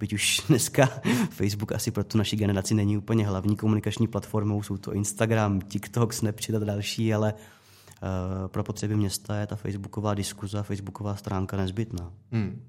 byť 0.00 0.12
už 0.12 0.40
dneska 0.48 0.88
Facebook 1.30 1.72
asi 1.72 1.90
pro 1.90 2.04
tu 2.04 2.18
naši 2.18 2.36
generaci 2.36 2.74
není 2.74 2.98
úplně 2.98 3.26
hlavní 3.26 3.56
komunikační 3.56 4.08
platformou, 4.08 4.62
jsou 4.62 4.76
to 4.76 4.92
Instagram, 4.92 5.60
TikTok, 5.60 6.12
Snapchat 6.12 6.62
a 6.62 6.64
další, 6.64 7.14
ale 7.14 7.34
uh, 7.34 8.48
pro 8.48 8.64
potřeby 8.64 8.96
města 8.96 9.36
je 9.36 9.46
ta 9.46 9.56
facebooková 9.56 10.14
diskuze, 10.14 10.62
facebooková 10.62 11.16
stránka 11.16 11.56
nezbytná. 11.56 12.12
Hmm. 12.32 12.62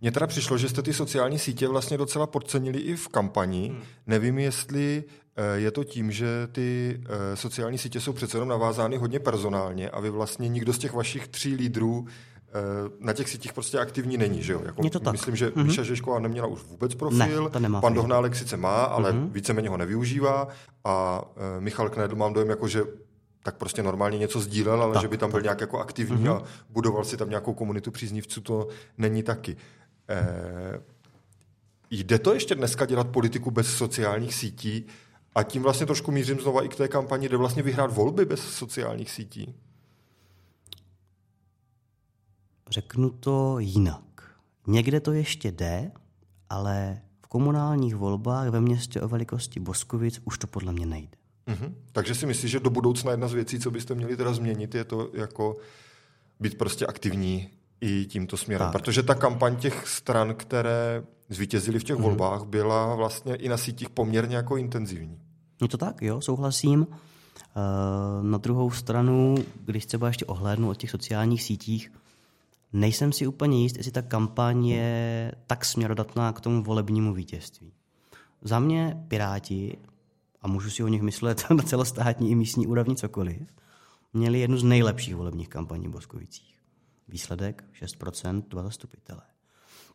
Mně 0.00 0.12
teda 0.12 0.26
přišlo, 0.26 0.58
že 0.58 0.68
jste 0.68 0.82
ty 0.82 0.92
sociální 0.92 1.38
sítě 1.38 1.68
vlastně 1.68 1.98
docela 1.98 2.26
podcenili 2.26 2.78
i 2.78 2.96
v 2.96 3.08
kampani. 3.08 3.68
Hmm. 3.68 3.82
Nevím, 4.06 4.38
jestli 4.38 5.04
eh, 5.36 5.58
je 5.60 5.70
to 5.70 5.84
tím, 5.84 6.12
že 6.12 6.26
ty 6.52 7.00
eh, 7.04 7.36
sociální 7.36 7.78
sítě 7.78 8.00
jsou 8.00 8.12
přece 8.12 8.36
jenom 8.36 8.48
navázány 8.48 8.96
hodně 8.96 9.20
personálně 9.20 9.90
a 9.90 10.00
vy 10.00 10.10
vlastně 10.10 10.48
nikdo 10.48 10.72
z 10.72 10.78
těch 10.78 10.92
vašich 10.92 11.28
tří 11.28 11.54
lídrů 11.54 12.06
eh, 12.08 12.29
na 13.00 13.12
těch 13.12 13.28
sítích 13.28 13.52
prostě 13.52 13.78
aktivní 13.78 14.16
není, 14.16 14.42
že 14.42 14.52
jo? 14.52 14.62
Jako, 14.64 14.84
je 14.84 14.90
to 14.90 15.00
tak. 15.00 15.12
Myslím, 15.12 15.36
že 15.36 15.48
mm-hmm. 15.48 15.64
Míša 15.64 15.82
Žešková 15.82 16.18
neměla 16.18 16.46
už 16.46 16.62
vůbec 16.62 16.94
profil, 16.94 17.44
ne, 17.44 17.50
to 17.50 17.60
nemá 17.60 17.80
pan 17.80 17.94
Dohnálek 17.94 18.36
sice 18.36 18.56
má, 18.56 18.84
ale 18.84 19.12
mm-hmm. 19.12 19.30
víceméně 19.30 19.68
ho 19.68 19.76
nevyužívá 19.76 20.48
a 20.84 21.22
Michal 21.58 21.90
Knedl 21.90 22.16
mám 22.16 22.32
dojem, 22.32 22.50
jako, 22.50 22.68
že 22.68 22.82
tak 23.42 23.56
prostě 23.56 23.82
normálně 23.82 24.18
něco 24.18 24.40
sdílel, 24.40 24.82
ale 24.82 24.94
tak, 24.94 25.02
že 25.02 25.08
by 25.08 25.18
tam 25.18 25.30
byl 25.30 25.38
tak. 25.38 25.44
nějak 25.44 25.60
jako 25.60 25.78
aktivní 25.78 26.24
mm-hmm. 26.24 26.36
a 26.36 26.42
budoval 26.70 27.04
si 27.04 27.16
tam 27.16 27.28
nějakou 27.28 27.54
komunitu 27.54 27.90
příznivců, 27.90 28.40
to 28.40 28.68
není 28.98 29.22
taky. 29.22 29.56
Eh, 30.08 30.80
Jde 31.90 32.18
to 32.18 32.34
ještě 32.34 32.54
dneska 32.54 32.86
dělat 32.86 33.08
politiku 33.08 33.50
bez 33.50 33.66
sociálních 33.76 34.34
sítí? 34.34 34.86
A 35.34 35.42
tím 35.42 35.62
vlastně 35.62 35.86
trošku 35.86 36.10
mířím 36.10 36.40
znova 36.40 36.62
i 36.62 36.68
k 36.68 36.76
té 36.76 36.88
kampani, 36.88 37.28
kde 37.28 37.36
vlastně 37.36 37.62
vyhrát 37.62 37.94
volby 37.94 38.24
bez 38.24 38.40
sociálních 38.40 39.10
sítí. 39.10 39.54
Řeknu 42.70 43.10
to 43.10 43.58
jinak. 43.58 44.02
Někde 44.66 45.00
to 45.00 45.12
ještě 45.12 45.52
jde, 45.52 45.90
ale 46.50 47.00
v 47.22 47.26
komunálních 47.26 47.96
volbách 47.96 48.48
ve 48.48 48.60
městě 48.60 49.00
o 49.00 49.08
velikosti 49.08 49.60
Boskovic 49.60 50.20
už 50.24 50.38
to 50.38 50.46
podle 50.46 50.72
mě 50.72 50.86
nejde. 50.86 51.16
Mm-hmm. 51.46 51.74
Takže 51.92 52.14
si 52.14 52.26
myslíš, 52.26 52.50
že 52.50 52.60
do 52.60 52.70
budoucna 52.70 53.10
jedna 53.10 53.28
z 53.28 53.32
věcí, 53.32 53.58
co 53.58 53.70
byste 53.70 53.94
měli 53.94 54.16
teda 54.16 54.32
změnit, 54.32 54.74
je 54.74 54.84
to 54.84 55.10
jako 55.14 55.56
být 56.40 56.58
prostě 56.58 56.86
aktivní 56.86 57.48
i 57.80 58.04
tímto 58.04 58.36
směrem. 58.36 58.66
Tak. 58.66 58.82
Protože 58.82 59.02
ta 59.02 59.14
kampaň 59.14 59.56
těch 59.56 59.88
stran, 59.88 60.34
které 60.34 61.02
zvítězily 61.28 61.78
v 61.78 61.84
těch 61.84 61.96
mm-hmm. 61.96 62.02
volbách, 62.02 62.44
byla 62.44 62.94
vlastně 62.94 63.34
i 63.34 63.48
na 63.48 63.56
sítích 63.56 63.90
poměrně 63.90 64.36
jako 64.36 64.56
intenzivní. 64.56 65.18
Je 65.62 65.68
to 65.68 65.78
tak, 65.78 66.02
jo, 66.02 66.20
souhlasím. 66.20 66.86
Eh, 66.90 68.22
na 68.22 68.38
druhou 68.38 68.70
stranu, 68.70 69.34
když 69.64 69.86
třeba 69.86 70.06
ještě 70.06 70.24
ohlédnu 70.24 70.70
o 70.70 70.74
těch 70.74 70.90
sociálních 70.90 71.42
sítích, 71.42 71.92
nejsem 72.72 73.12
si 73.12 73.26
úplně 73.26 73.62
jist, 73.62 73.76
jestli 73.76 73.92
ta 73.92 74.02
kampaň 74.02 74.66
je 74.66 75.32
tak 75.46 75.64
směrodatná 75.64 76.32
k 76.32 76.40
tomu 76.40 76.62
volebnímu 76.62 77.14
vítězství. 77.14 77.72
Za 78.42 78.58
mě 78.58 79.04
Piráti, 79.08 79.78
a 80.42 80.48
můžu 80.48 80.70
si 80.70 80.84
o 80.84 80.88
nich 80.88 81.02
myslet 81.02 81.44
na 81.56 81.62
celostátní 81.62 82.30
i 82.30 82.34
místní 82.34 82.66
úrovni 82.66 82.96
cokoliv, 82.96 83.42
měli 84.12 84.40
jednu 84.40 84.56
z 84.56 84.62
nejlepších 84.62 85.16
volebních 85.16 85.48
kampaní 85.48 85.88
v 85.88 85.90
Boskovicích. 85.90 86.54
Výsledek 87.08 87.64
6%, 87.82 88.42
dva 88.48 88.62
zastupitelé. 88.62 89.22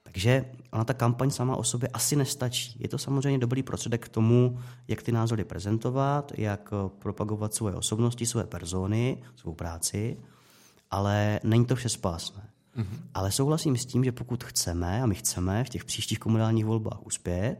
Takže 0.03 0.45
ona 0.71 0.83
ta 0.83 0.93
kampaň 0.93 1.31
sama 1.31 1.55
o 1.55 1.63
sobě 1.63 1.89
asi 1.93 2.15
nestačí. 2.15 2.77
Je 2.79 2.89
to 2.89 2.97
samozřejmě 2.97 3.39
dobrý 3.39 3.63
prostředek 3.63 4.05
k 4.05 4.09
tomu, 4.09 4.59
jak 4.87 5.03
ty 5.03 5.11
názory 5.11 5.43
prezentovat, 5.43 6.31
jak 6.37 6.69
propagovat 6.99 7.53
svoje 7.53 7.75
osobnosti, 7.75 8.25
své 8.25 8.43
persony, 8.43 9.23
svou 9.35 9.53
práci, 9.53 10.17
ale 10.91 11.39
není 11.43 11.65
to 11.65 11.75
vše 11.75 11.89
spásné. 11.89 12.49
Mm-hmm. 12.77 12.99
Ale 13.13 13.31
souhlasím 13.31 13.77
s 13.77 13.85
tím, 13.85 14.03
že 14.03 14.11
pokud 14.11 14.43
chceme, 14.43 15.01
a 15.01 15.05
my 15.05 15.15
chceme 15.15 15.63
v 15.63 15.69
těch 15.69 15.85
příštích 15.85 16.19
komunálních 16.19 16.65
volbách 16.65 17.05
uspět, 17.05 17.57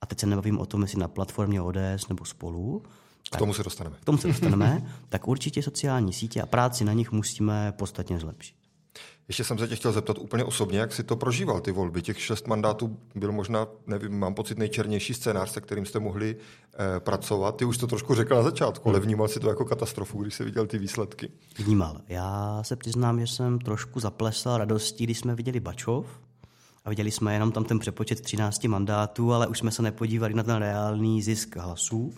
a 0.00 0.06
teď 0.06 0.20
se 0.20 0.26
nebavím 0.26 0.58
o 0.58 0.66
tom, 0.66 0.82
jestli 0.82 0.98
na 0.98 1.08
platformě 1.08 1.62
ODS 1.62 2.08
nebo 2.08 2.24
spolu, 2.24 2.82
k 3.30 3.36
tomu 3.36 3.54
se 3.54 3.62
dostaneme. 3.62 3.96
K 4.00 4.04
tomu 4.04 4.18
se 4.18 4.28
dostaneme, 4.28 4.92
tak 5.08 5.28
určitě 5.28 5.62
sociální 5.62 6.12
sítě 6.12 6.42
a 6.42 6.46
práci 6.46 6.84
na 6.84 6.92
nich 6.92 7.12
musíme 7.12 7.72
podstatně 7.72 8.18
zlepšit. 8.18 8.54
Ještě 9.28 9.44
jsem 9.44 9.58
se 9.58 9.68
tě 9.68 9.76
chtěl 9.76 9.92
zeptat 9.92 10.18
úplně 10.18 10.44
osobně, 10.44 10.78
jak 10.78 10.92
si 10.92 11.02
to 11.02 11.16
prožíval, 11.16 11.60
ty 11.60 11.72
volby. 11.72 12.02
Těch 12.02 12.20
šest 12.20 12.46
mandátů 12.46 12.98
byl 13.14 13.32
možná, 13.32 13.66
nevím, 13.86 14.18
mám 14.18 14.34
pocit, 14.34 14.58
nejčernější 14.58 15.14
scénář, 15.14 15.50
se 15.50 15.60
kterým 15.60 15.86
jste 15.86 15.98
mohli 15.98 16.36
eh, 16.36 17.00
pracovat. 17.00 17.56
Ty 17.56 17.64
už 17.64 17.78
to 17.78 17.86
trošku 17.86 18.14
řekl 18.14 18.34
na 18.34 18.42
začátku, 18.42 18.88
ale 18.88 19.00
vnímal 19.00 19.28
si 19.28 19.40
to 19.40 19.48
jako 19.48 19.64
katastrofu, 19.64 20.22
když 20.22 20.34
jsi 20.34 20.44
viděl 20.44 20.66
ty 20.66 20.78
výsledky. 20.78 21.30
Vnímal. 21.58 22.00
Já 22.08 22.60
se 22.62 22.76
přiznám, 22.76 23.20
že 23.20 23.26
jsem 23.26 23.58
trošku 23.58 24.00
zaplesal 24.00 24.58
radostí, 24.58 25.04
když 25.04 25.18
jsme 25.18 25.34
viděli 25.34 25.60
Bačov 25.60 26.06
a 26.84 26.90
viděli 26.90 27.10
jsme 27.10 27.32
jenom 27.32 27.52
tam 27.52 27.64
ten 27.64 27.78
přepočet 27.78 28.20
13 28.20 28.64
mandátů, 28.64 29.32
ale 29.32 29.46
už 29.46 29.58
jsme 29.58 29.70
se 29.70 29.82
nepodívali 29.82 30.34
na 30.34 30.42
ten 30.42 30.56
reálný 30.56 31.22
zisk 31.22 31.56
hlasů. 31.56 32.14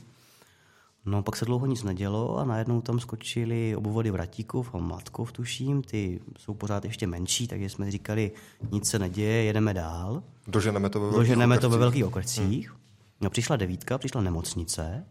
No 1.04 1.22
pak 1.22 1.36
se 1.36 1.44
dlouho 1.44 1.66
nic 1.66 1.82
nedělo 1.82 2.38
a 2.38 2.44
najednou 2.44 2.80
tam 2.80 3.00
skočili 3.00 3.76
obvody 3.76 4.10
Vratíkov 4.10 4.74
a 4.74 4.78
Matkov, 4.78 5.32
tuším. 5.32 5.82
Ty 5.82 6.20
jsou 6.38 6.54
pořád 6.54 6.84
ještě 6.84 7.06
menší, 7.06 7.48
takže 7.48 7.68
jsme 7.68 7.90
říkali, 7.90 8.32
nic 8.70 8.88
se 8.88 8.98
neděje, 8.98 9.44
jedeme 9.44 9.74
dál. 9.74 10.22
Doženeme 10.46 10.90
to 10.90 11.00
ve 11.00 11.04
velkých 11.06 11.18
Doženeme 11.18 11.54
okrcích. 11.54 11.62
to 11.62 11.70
ve 11.70 11.78
velkých 11.78 12.04
okrcích. 12.04 12.68
Hmm. 12.68 12.78
No 13.20 13.30
přišla 13.30 13.56
devítka, 13.56 13.98
přišla 13.98 14.20
nemocnice 14.20 15.06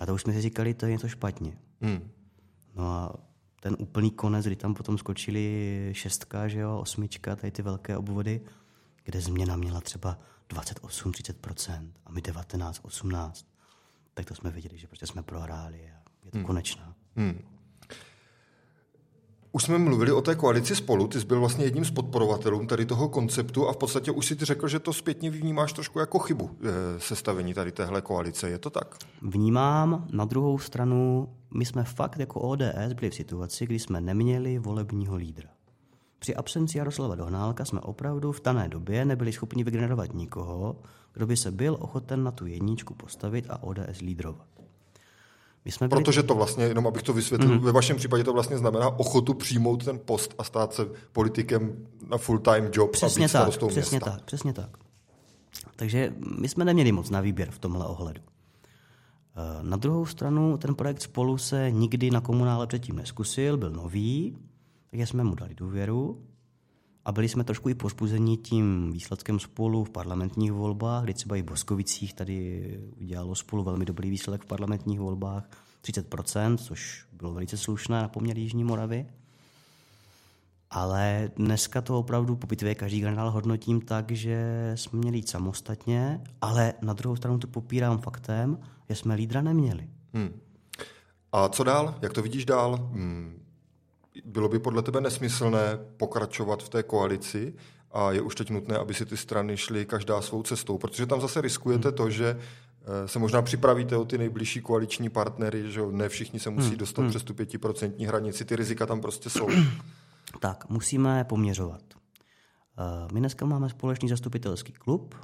a 0.00 0.06
to 0.06 0.14
už 0.14 0.22
jsme 0.22 0.32
si 0.32 0.40
říkali, 0.40 0.74
to 0.74 0.86
je 0.86 0.92
něco 0.92 1.08
špatně. 1.08 1.58
Hmm. 1.80 2.10
No 2.76 2.84
a 2.90 3.14
ten 3.60 3.76
úplný 3.78 4.10
konec, 4.10 4.46
kdy 4.46 4.56
tam 4.56 4.74
potom 4.74 4.98
skočili 4.98 5.88
šestka, 5.92 6.48
že 6.48 6.58
jo, 6.60 6.78
osmička, 6.78 7.36
tady 7.36 7.50
ty 7.50 7.62
velké 7.62 7.96
obvody, 7.96 8.40
kde 9.04 9.20
změna 9.20 9.56
měla 9.56 9.80
třeba 9.80 10.18
28-30% 10.50 11.88
a 12.06 12.12
my 12.12 12.20
19-18 12.20 13.32
tak 14.14 14.26
to 14.26 14.34
jsme 14.34 14.50
viděli, 14.50 14.78
že 14.78 14.86
prostě 14.86 15.06
jsme 15.06 15.22
prohráli 15.22 15.78
a 15.78 16.02
je 16.24 16.30
to 16.30 16.38
hmm. 16.38 16.46
konečná. 16.46 16.94
Hmm. 17.16 17.38
Už 19.54 19.62
jsme 19.62 19.78
mluvili 19.78 20.12
o 20.12 20.22
té 20.22 20.34
koalici 20.34 20.76
spolu, 20.76 21.08
ty 21.08 21.20
jsi 21.20 21.26
byl 21.26 21.40
vlastně 21.40 21.64
jedním 21.64 21.84
z 21.84 21.90
podporovatelů 21.90 22.66
tady 22.66 22.86
toho 22.86 23.08
konceptu 23.08 23.68
a 23.68 23.72
v 23.72 23.76
podstatě 23.76 24.10
už 24.10 24.26
si 24.26 24.36
ty 24.36 24.44
řekl, 24.44 24.68
že 24.68 24.78
to 24.78 24.92
zpětně 24.92 25.30
vnímáš 25.30 25.72
trošku 25.72 25.98
jako 25.98 26.18
chybu 26.18 26.50
e, 26.50 27.00
sestavení 27.00 27.54
tady 27.54 27.72
téhle 27.72 28.02
koalice, 28.02 28.50
je 28.50 28.58
to 28.58 28.70
tak? 28.70 28.94
Vnímám, 29.22 30.06
na 30.12 30.24
druhou 30.24 30.58
stranu, 30.58 31.28
my 31.54 31.64
jsme 31.64 31.84
fakt 31.84 32.18
jako 32.18 32.40
ODS 32.40 32.92
byli 32.94 33.10
v 33.10 33.14
situaci, 33.14 33.66
kdy 33.66 33.78
jsme 33.78 34.00
neměli 34.00 34.58
volebního 34.58 35.16
lídra. 35.16 35.48
Při 36.22 36.34
absenci 36.34 36.78
Jaroslava 36.78 37.14
Dohnálka 37.14 37.64
jsme 37.64 37.80
opravdu 37.80 38.32
v 38.32 38.42
dané 38.42 38.68
době 38.68 39.04
nebyli 39.04 39.32
schopni 39.32 39.64
vygenerovat 39.64 40.14
nikoho, 40.14 40.76
kdo 41.12 41.26
by 41.26 41.36
se 41.36 41.50
byl 41.50 41.76
ochoten 41.80 42.24
na 42.24 42.30
tu 42.30 42.46
jedničku 42.46 42.94
postavit 42.94 43.46
a 43.48 43.62
ODS 43.62 44.00
lídrovat. 44.00 44.46
My 45.64 45.72
jsme 45.72 45.88
byli... 45.88 46.02
Protože 46.02 46.22
to 46.22 46.34
vlastně, 46.34 46.64
jenom 46.64 46.86
abych 46.86 47.02
to 47.02 47.12
vysvětlil, 47.12 47.50
mm-hmm. 47.50 47.62
ve 47.62 47.72
vašem 47.72 47.96
případě 47.96 48.24
to 48.24 48.32
vlastně 48.32 48.58
znamená 48.58 48.88
ochotu 48.88 49.34
přijmout 49.34 49.84
ten 49.84 49.98
post 49.98 50.34
a 50.38 50.44
stát 50.44 50.74
se 50.74 50.86
politikem 51.12 51.86
na 52.08 52.18
full-time 52.18 52.70
job 52.72 52.90
přesně 52.90 53.24
a 53.24 53.28
být 53.28 53.32
tak, 53.32 53.68
přesně 53.68 53.96
města. 53.96 54.10
tak, 54.10 54.24
přesně 54.24 54.52
tak. 54.52 54.76
Takže 55.76 56.12
my 56.40 56.48
jsme 56.48 56.64
neměli 56.64 56.92
moc 56.92 57.10
na 57.10 57.20
výběr 57.20 57.50
v 57.50 57.58
tomhle 57.58 57.86
ohledu. 57.86 58.20
Eh, 58.22 59.62
na 59.62 59.76
druhou 59.76 60.06
stranu 60.06 60.58
ten 60.58 60.74
projekt 60.74 61.02
spolu 61.02 61.38
se 61.38 61.70
nikdy 61.70 62.10
na 62.10 62.20
komunále 62.20 62.66
předtím 62.66 62.96
neskusil, 62.96 63.56
byl 63.56 63.70
nový, 63.70 64.36
takže 64.92 65.06
jsme 65.06 65.24
mu 65.24 65.34
dali 65.34 65.54
důvěru 65.54 66.22
a 67.04 67.12
byli 67.12 67.28
jsme 67.28 67.44
trošku 67.44 67.68
i 67.68 67.74
pospuzeni 67.74 68.36
tím 68.36 68.92
výsledkem 68.92 69.38
spolu 69.38 69.84
v 69.84 69.90
parlamentních 69.90 70.52
volbách, 70.52 71.04
kdy 71.04 71.14
třeba 71.14 71.36
i 71.36 71.42
v 71.42 71.44
Boskovicích 71.44 72.14
tady 72.14 72.80
udělalo 73.00 73.34
spolu 73.34 73.64
velmi 73.64 73.84
dobrý 73.84 74.10
výsledek 74.10 74.42
v 74.42 74.46
parlamentních 74.46 75.00
volbách, 75.00 75.50
30%, 75.84 76.56
což 76.56 77.06
bylo 77.12 77.34
velice 77.34 77.56
slušné 77.56 78.02
na 78.02 78.08
poměr 78.08 78.38
Jižní 78.38 78.64
Moravy. 78.64 79.06
Ale 80.70 81.30
dneska 81.36 81.80
to 81.80 81.98
opravdu 81.98 82.36
po 82.36 82.46
bitvě 82.46 82.74
každý 82.74 83.00
generál 83.00 83.30
hodnotím 83.30 83.80
tak, 83.80 84.10
že 84.10 84.72
jsme 84.74 84.98
měli 84.98 85.16
jít 85.16 85.28
samostatně, 85.28 86.20
ale 86.40 86.74
na 86.82 86.92
druhou 86.92 87.16
stranu 87.16 87.38
to 87.38 87.46
popírám 87.46 87.98
faktem, 87.98 88.58
že 88.88 88.94
jsme 88.94 89.14
lídra 89.14 89.42
neměli. 89.42 89.88
Hmm. 90.14 90.40
A 91.32 91.48
co 91.48 91.64
dál? 91.64 91.98
Jak 92.02 92.12
to 92.12 92.22
vidíš 92.22 92.44
dál? 92.44 92.90
Hmm 92.92 93.41
bylo 94.24 94.48
by 94.48 94.58
podle 94.58 94.82
tebe 94.82 95.00
nesmyslné 95.00 95.78
pokračovat 95.96 96.62
v 96.62 96.68
té 96.68 96.82
koalici 96.82 97.54
a 97.92 98.12
je 98.12 98.20
už 98.20 98.34
teď 98.34 98.50
nutné, 98.50 98.78
aby 98.78 98.94
si 98.94 99.06
ty 99.06 99.16
strany 99.16 99.56
šly 99.56 99.86
každá 99.86 100.22
svou 100.22 100.42
cestou, 100.42 100.78
protože 100.78 101.06
tam 101.06 101.20
zase 101.20 101.40
riskujete 101.40 101.88
hmm. 101.88 101.96
to, 101.96 102.10
že 102.10 102.38
eh, 102.38 103.08
se 103.08 103.18
možná 103.18 103.42
připravíte 103.42 103.96
o 103.96 104.04
ty 104.04 104.18
nejbližší 104.18 104.60
koaliční 104.60 105.08
partnery, 105.08 105.72
že 105.72 105.82
ne 105.90 106.08
všichni 106.08 106.40
se 106.40 106.50
musí 106.50 106.68
hmm. 106.68 106.76
dostat 106.76 107.02
hmm. 107.02 107.10
přes 107.10 107.22
tu 107.22 107.34
pětiprocentní 107.34 108.06
hranici, 108.06 108.44
ty 108.44 108.56
rizika 108.56 108.86
tam 108.86 109.00
prostě 109.00 109.30
jsou. 109.30 109.48
Tak, 110.40 110.70
musíme 110.70 111.24
poměřovat. 111.24 111.82
Eh, 112.78 113.12
my 113.12 113.20
dneska 113.20 113.46
máme 113.46 113.68
společný 113.68 114.08
zastupitelský 114.08 114.72
klub, 114.72 115.14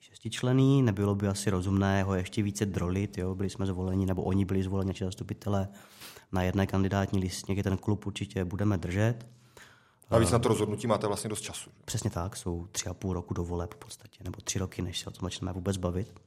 šestičlený, 0.00 0.82
nebylo 0.82 1.14
by 1.14 1.28
asi 1.28 1.50
rozumné 1.50 2.02
ho 2.02 2.14
ještě 2.14 2.42
více 2.42 2.66
drolit, 2.66 3.18
jo? 3.18 3.34
byli 3.34 3.50
jsme 3.50 3.66
zvoleni, 3.66 4.06
nebo 4.06 4.22
oni 4.22 4.44
byli 4.44 4.62
zvoleni, 4.62 4.88
naši 4.88 5.04
zastupitelé, 5.04 5.68
na 6.32 6.42
jedné 6.42 6.66
kandidátní 6.66 7.18
listě, 7.18 7.62
ten 7.62 7.76
klub 7.76 8.06
určitě 8.06 8.44
budeme 8.44 8.78
držet. 8.78 9.26
Navíc 10.10 10.30
na 10.30 10.38
to 10.38 10.48
rozhodnutí 10.48 10.86
máte 10.86 11.06
vlastně 11.06 11.30
dost 11.30 11.40
času. 11.40 11.70
Přesně 11.84 12.10
tak, 12.10 12.36
jsou 12.36 12.66
tři 12.72 12.88
a 12.88 12.94
půl 12.94 13.12
roku 13.12 13.34
do 13.34 13.44
voleb 13.44 13.74
v 13.74 13.76
podstatě, 13.76 14.24
nebo 14.24 14.38
tři 14.44 14.58
roky, 14.58 14.82
než 14.82 14.98
se 14.98 15.06
o 15.06 15.10
tom 15.10 15.26
začneme 15.26 15.52
vůbec 15.52 15.76
bavit. 15.76 16.20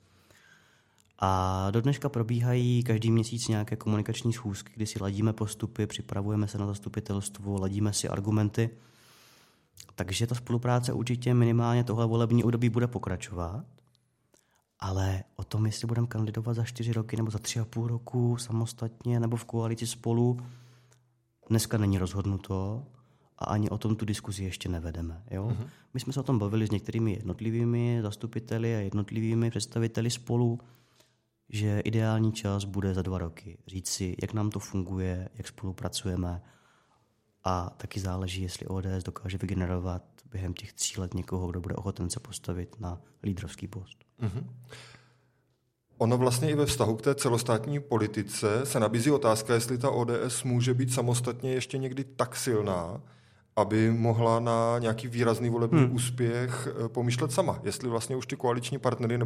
A 1.20 1.68
do 1.72 1.82
dneška 1.82 2.10
probíhají 2.10 2.84
každý 2.84 3.12
měsíc 3.12 3.48
nějaké 3.48 3.76
komunikační 3.76 4.34
schůzky, 4.34 4.72
kdy 4.76 4.86
si 4.86 5.00
ladíme 5.02 5.34
postupy, 5.34 5.88
připravujeme 5.88 6.48
se 6.48 6.58
na 6.58 6.68
zastupitelstvo, 6.68 7.60
ladíme 7.60 7.94
si 7.94 8.10
argumenty. 8.10 8.70
Takže 9.96 10.28
ta 10.28 10.36
spolupráce 10.36 10.94
určitě 10.94 11.34
minimálně 11.34 11.84
tohle 11.84 12.06
volební 12.06 12.44
období 12.44 12.70
bude 12.70 12.88
pokračovat. 12.88 13.66
Ale 14.82 15.24
o 15.36 15.44
tom, 15.44 15.66
jestli 15.66 15.88
budeme 15.88 16.08
kandidovat 16.08 16.54
za 16.54 16.64
čtyři 16.64 16.94
roky 16.94 17.18
nebo 17.18 17.32
za 17.32 17.40
tři 17.40 17.60
a 17.60 17.66
půl 17.66 17.88
roku 17.88 18.38
samostatně 18.38 19.20
nebo 19.20 19.38
v 19.38 19.46
koalici 19.46 19.88
spolu, 19.88 20.40
dneska 21.50 21.78
není 21.78 21.98
rozhodnuto 21.98 22.86
a 23.38 23.46
ani 23.46 23.70
o 23.70 23.78
tom 23.78 23.96
tu 23.96 24.06
diskuzi 24.06 24.44
ještě 24.44 24.70
nevedeme. 24.70 25.24
Jo? 25.32 25.48
Uh-huh. 25.48 25.68
My 25.94 26.00
jsme 26.00 26.14
se 26.14 26.20
o 26.20 26.24
tom 26.24 26.40
bavili 26.40 26.68
s 26.68 26.72
některými 26.72 27.12
jednotlivými 27.14 28.00
zastupiteli 28.02 28.76
a 28.76 28.80
jednotlivými 28.80 29.50
představiteli 29.50 30.12
spolu, 30.12 30.60
že 31.50 31.80
ideální 31.80 32.32
čas 32.34 32.64
bude 32.64 32.94
za 32.94 33.02
dva 33.02 33.18
roky. 33.18 33.58
Říct 33.68 33.90
si, 33.90 34.16
jak 34.22 34.34
nám 34.34 34.50
to 34.50 34.60
funguje, 34.60 35.30
jak 35.36 35.48
spolupracujeme 35.48 36.42
a 37.44 37.70
taky 37.70 38.00
záleží, 38.00 38.42
jestli 38.42 38.68
ODS 38.68 39.04
dokáže 39.06 39.38
vygenerovat 39.38 40.04
během 40.32 40.54
těch 40.54 40.74
tří 40.74 41.02
let 41.02 41.14
někoho, 41.14 41.48
kdo 41.48 41.62
bude 41.62 41.76
ochoten 41.76 42.10
se 42.10 42.20
postavit 42.20 42.80
na 42.80 43.02
lídrovský 43.24 43.68
post. 43.68 43.98
Mm-hmm. 44.22 44.44
Ono 45.98 46.18
vlastně 46.18 46.52
i 46.52 46.56
ve 46.56 46.66
vztahu 46.66 46.96
k 46.96 47.02
té 47.02 47.16
celostátní 47.16 47.80
politice 47.80 48.66
se 48.66 48.80
nabízí 48.80 49.12
otázka, 49.12 49.54
jestli 49.54 49.78
ta 49.78 49.90
ODS 49.90 50.44
může 50.44 50.74
být 50.74 50.94
samostatně 50.94 51.54
ještě 51.54 51.78
někdy 51.78 52.04
tak 52.04 52.36
silná, 52.36 53.02
aby 53.56 53.92
mohla 53.92 54.40
na 54.40 54.80
nějaký 54.80 55.08
výrazný 55.08 55.50
volební 55.50 55.80
hmm. 55.80 55.96
úspěch 55.96 56.68
eh, 56.68 56.90
pomýšlet 56.90 57.32
sama. 57.32 57.60
Jestli 57.64 57.90
vlastně 57.90 58.16
už 58.16 58.26
ty 58.26 58.36
koaliční 58.36 58.78
partnery 58.78 59.20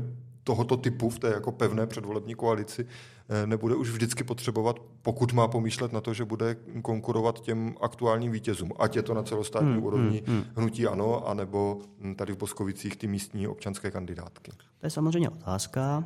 tohoto 0.46 0.78
typu 0.78 1.10
v 1.10 1.20
té 1.20 1.28
jako 1.28 1.52
pevné 1.52 1.88
předvolební 1.88 2.36
koalici 2.36 2.86
eh, 3.30 3.48
nebude 3.48 3.76
už 3.76 3.90
vždycky 3.90 4.24
potřebovat, 4.24 4.80
pokud 5.02 5.34
má 5.34 5.48
pomýšlet 5.48 5.94
na 5.94 6.02
to, 6.02 6.14
že 6.14 6.26
bude 6.26 6.56
konkurovat 6.82 7.42
těm 7.42 7.76
aktuálním 7.82 8.32
vítězům. 8.32 8.72
Ať 8.80 8.96
je 8.96 9.02
to 9.02 9.14
na 9.14 9.24
celostátní 9.24 9.74
hmm. 9.74 9.84
úrovni 9.84 10.24
hmm. 10.28 10.36
hmm. 10.36 10.46
hnutí 10.56 10.88
ano, 10.88 11.28
anebo 11.28 11.80
hm, 12.00 12.16
tady 12.16 12.34
v 12.34 12.38
Boskovicích 12.38 12.96
ty 12.96 13.08
místní 13.08 13.48
občanské 13.48 13.92
kandidátky. 13.92 14.52
To 14.80 14.86
je 14.86 14.90
samozřejmě 14.90 15.30
otázka. 15.30 16.04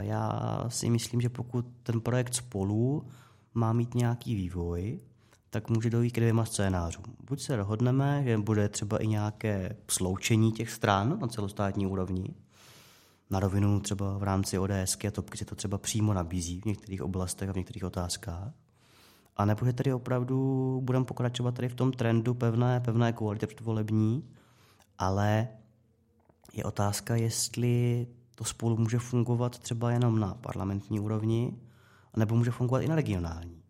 Já 0.00 0.64
si 0.68 0.90
myslím, 0.90 1.20
že 1.20 1.28
pokud 1.28 1.66
ten 1.82 2.00
projekt 2.00 2.34
spolu 2.34 3.04
má 3.54 3.72
mít 3.72 3.94
nějaký 3.94 4.34
vývoj, 4.34 5.00
tak 5.50 5.70
může 5.70 5.90
dojít 5.90 6.10
k 6.10 6.20
dvěma 6.20 6.44
scénářům. 6.44 7.04
Buď 7.28 7.40
se 7.40 7.56
dohodneme, 7.56 8.22
že 8.24 8.38
bude 8.38 8.68
třeba 8.68 8.98
i 8.98 9.06
nějaké 9.06 9.76
sloučení 9.90 10.52
těch 10.52 10.70
stran 10.70 11.18
na 11.20 11.28
celostátní 11.28 11.86
úrovni, 11.86 12.34
na 13.34 13.40
rovinu 13.40 13.80
třeba 13.80 14.18
v 14.18 14.22
rámci 14.22 14.58
ODS 14.58 14.96
a 15.08 15.10
topky 15.10 15.38
se 15.38 15.44
to 15.44 15.54
třeba 15.54 15.78
přímo 15.78 16.14
nabízí 16.14 16.60
v 16.60 16.64
některých 16.64 17.02
oblastech 17.02 17.48
a 17.48 17.52
v 17.52 17.56
některých 17.56 17.84
otázkách. 17.84 18.52
A 19.36 19.44
nebo 19.44 19.66
že 19.66 19.72
tady 19.72 19.92
opravdu 19.92 20.80
budeme 20.84 21.04
pokračovat 21.04 21.54
tady 21.54 21.68
v 21.68 21.74
tom 21.74 21.92
trendu 21.92 22.34
pevné, 22.34 22.80
pevné 22.80 23.12
koalice 23.12 23.46
předvolební, 23.46 24.24
ale 24.98 25.48
je 26.52 26.64
otázka, 26.64 27.16
jestli 27.16 28.06
to 28.34 28.44
spolu 28.44 28.76
může 28.76 28.98
fungovat 28.98 29.58
třeba 29.58 29.90
jenom 29.90 30.20
na 30.20 30.34
parlamentní 30.34 31.00
úrovni, 31.00 31.58
nebo 32.16 32.36
může 32.36 32.50
fungovat 32.50 32.80
i 32.80 32.88
na 32.88 32.94
regionální. 32.94 33.62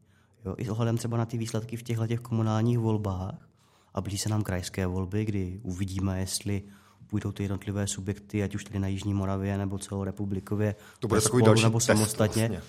Jo, 0.44 0.54
I 0.58 0.64
s 0.64 0.68
ohledem 0.68 0.96
třeba 0.96 1.16
na 1.16 1.26
ty 1.26 1.38
výsledky 1.38 1.76
v 1.76 1.82
těchto 1.82 2.06
těch 2.06 2.20
komunálních 2.20 2.78
volbách 2.78 3.48
a 3.94 4.00
blíží 4.00 4.18
se 4.18 4.28
nám 4.28 4.42
krajské 4.42 4.86
volby, 4.86 5.24
kdy 5.24 5.60
uvidíme, 5.62 6.20
jestli 6.20 6.62
půjdou 7.06 7.32
ty 7.32 7.42
jednotlivé 7.42 7.86
subjekty, 7.86 8.42
ať 8.42 8.54
už 8.54 8.64
tady 8.64 8.78
na 8.78 8.88
Jižní 8.88 9.14
Moravě 9.14 9.58
nebo 9.58 9.78
celorepublikově, 9.78 10.74
to 10.98 11.08
bude 11.08 11.20
spolu, 11.20 11.44
další 11.44 11.62
nebo 11.62 11.80
samostatně. 11.80 12.48
Vlastně. 12.48 12.68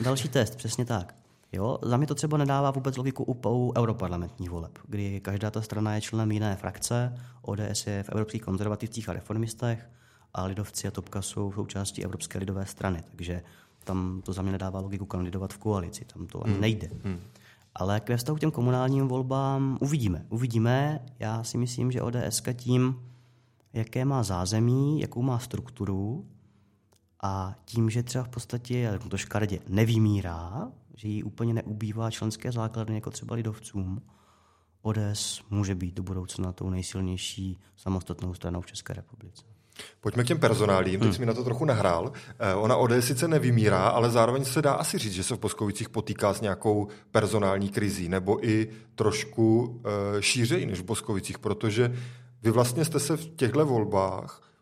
Další 0.00 0.28
test, 0.28 0.56
přesně 0.56 0.84
tak. 0.84 1.14
Jo, 1.52 1.78
za 1.82 1.96
mě 1.96 2.06
to 2.06 2.14
třeba 2.14 2.36
nedává 2.38 2.70
vůbec 2.70 2.96
logiku 2.96 3.24
u 3.28 3.72
europarlamentních 3.76 4.50
voleb, 4.50 4.78
kdy 4.88 5.20
každá 5.20 5.50
ta 5.50 5.62
strana 5.62 5.94
je 5.94 6.00
členem 6.00 6.32
jiné 6.32 6.56
frakce, 6.56 7.18
ODS 7.42 7.86
je 7.86 8.02
v 8.02 8.08
evropských 8.08 8.42
konzervativcích 8.42 9.08
a 9.08 9.12
reformistech 9.12 9.90
a 10.34 10.44
lidovci 10.44 10.88
a 10.88 10.90
Topka 10.90 11.22
jsou 11.22 11.52
součástí 11.52 12.04
Evropské 12.04 12.38
lidové 12.38 12.66
strany. 12.66 13.02
Takže 13.10 13.42
tam 13.84 14.22
to 14.24 14.32
za 14.32 14.42
mě 14.42 14.52
nedává 14.52 14.80
logiku 14.80 15.06
kandidovat 15.06 15.52
v 15.52 15.58
koalici, 15.58 16.04
tam 16.04 16.26
to 16.26 16.44
ani 16.44 16.52
hmm. 16.52 16.60
nejde. 16.60 16.88
Hmm. 17.04 17.20
Ale 17.74 18.00
k 18.00 18.16
vztahu 18.16 18.36
k 18.36 18.40
těm 18.40 18.50
komunálním 18.50 19.08
volbám 19.08 19.78
uvidíme. 19.80 20.26
Uvidíme. 20.28 21.00
Já 21.18 21.44
si 21.44 21.58
myslím, 21.58 21.92
že 21.92 22.02
ODS 22.02 22.42
tím, 22.54 22.96
jaké 23.72 24.04
má 24.04 24.22
zázemí, 24.22 25.00
jakou 25.00 25.22
má 25.22 25.38
strukturu 25.38 26.26
a 27.22 27.54
tím, 27.64 27.90
že 27.90 28.02
třeba 28.02 28.24
v 28.24 28.28
podstatě, 28.28 28.78
jak 28.78 29.08
to 29.08 29.16
škardě, 29.16 29.58
nevymírá, 29.68 30.72
že 30.96 31.08
jí 31.08 31.22
úplně 31.22 31.54
neubývá 31.54 32.10
členské 32.10 32.52
základny, 32.52 32.94
jako 32.94 33.10
třeba 33.10 33.36
lidovcům, 33.36 34.02
ODS 34.82 35.40
může 35.50 35.74
být 35.74 35.94
do 35.94 36.02
budoucna 36.02 36.52
tou 36.52 36.70
nejsilnější 36.70 37.58
samostatnou 37.76 38.34
stranou 38.34 38.60
v 38.60 38.66
České 38.66 38.92
republice. 38.92 39.42
Pojďme 40.00 40.24
k 40.24 40.26
těm 40.26 40.38
personálím, 40.38 41.00
teď 41.00 41.10
hmm. 41.10 41.20
mi 41.20 41.26
na 41.26 41.34
to 41.34 41.44
trochu 41.44 41.64
nahrál. 41.64 42.12
Eh, 42.38 42.54
ona 42.54 42.76
ODS 42.76 43.06
sice 43.06 43.28
nevymírá, 43.28 43.88
ale 43.88 44.10
zároveň 44.10 44.44
se 44.44 44.62
dá 44.62 44.72
asi 44.72 44.98
říct, 44.98 45.12
že 45.12 45.22
se 45.22 45.36
v 45.36 45.38
Poskovicích 45.38 45.88
potýká 45.88 46.34
s 46.34 46.40
nějakou 46.40 46.88
personální 47.10 47.68
krizí, 47.68 48.08
nebo 48.08 48.46
i 48.48 48.68
trošku 48.94 49.80
eh, 49.84 50.22
šířeji 50.22 50.66
než 50.66 50.80
v 50.80 50.84
Boskovicích, 50.84 51.38
protože 51.38 51.96
vy 52.42 52.50
vlastně 52.50 52.84
jste 52.84 53.00
se 53.00 53.16
v 53.16 53.26
těchto 53.26 53.66
volbách 53.66 54.52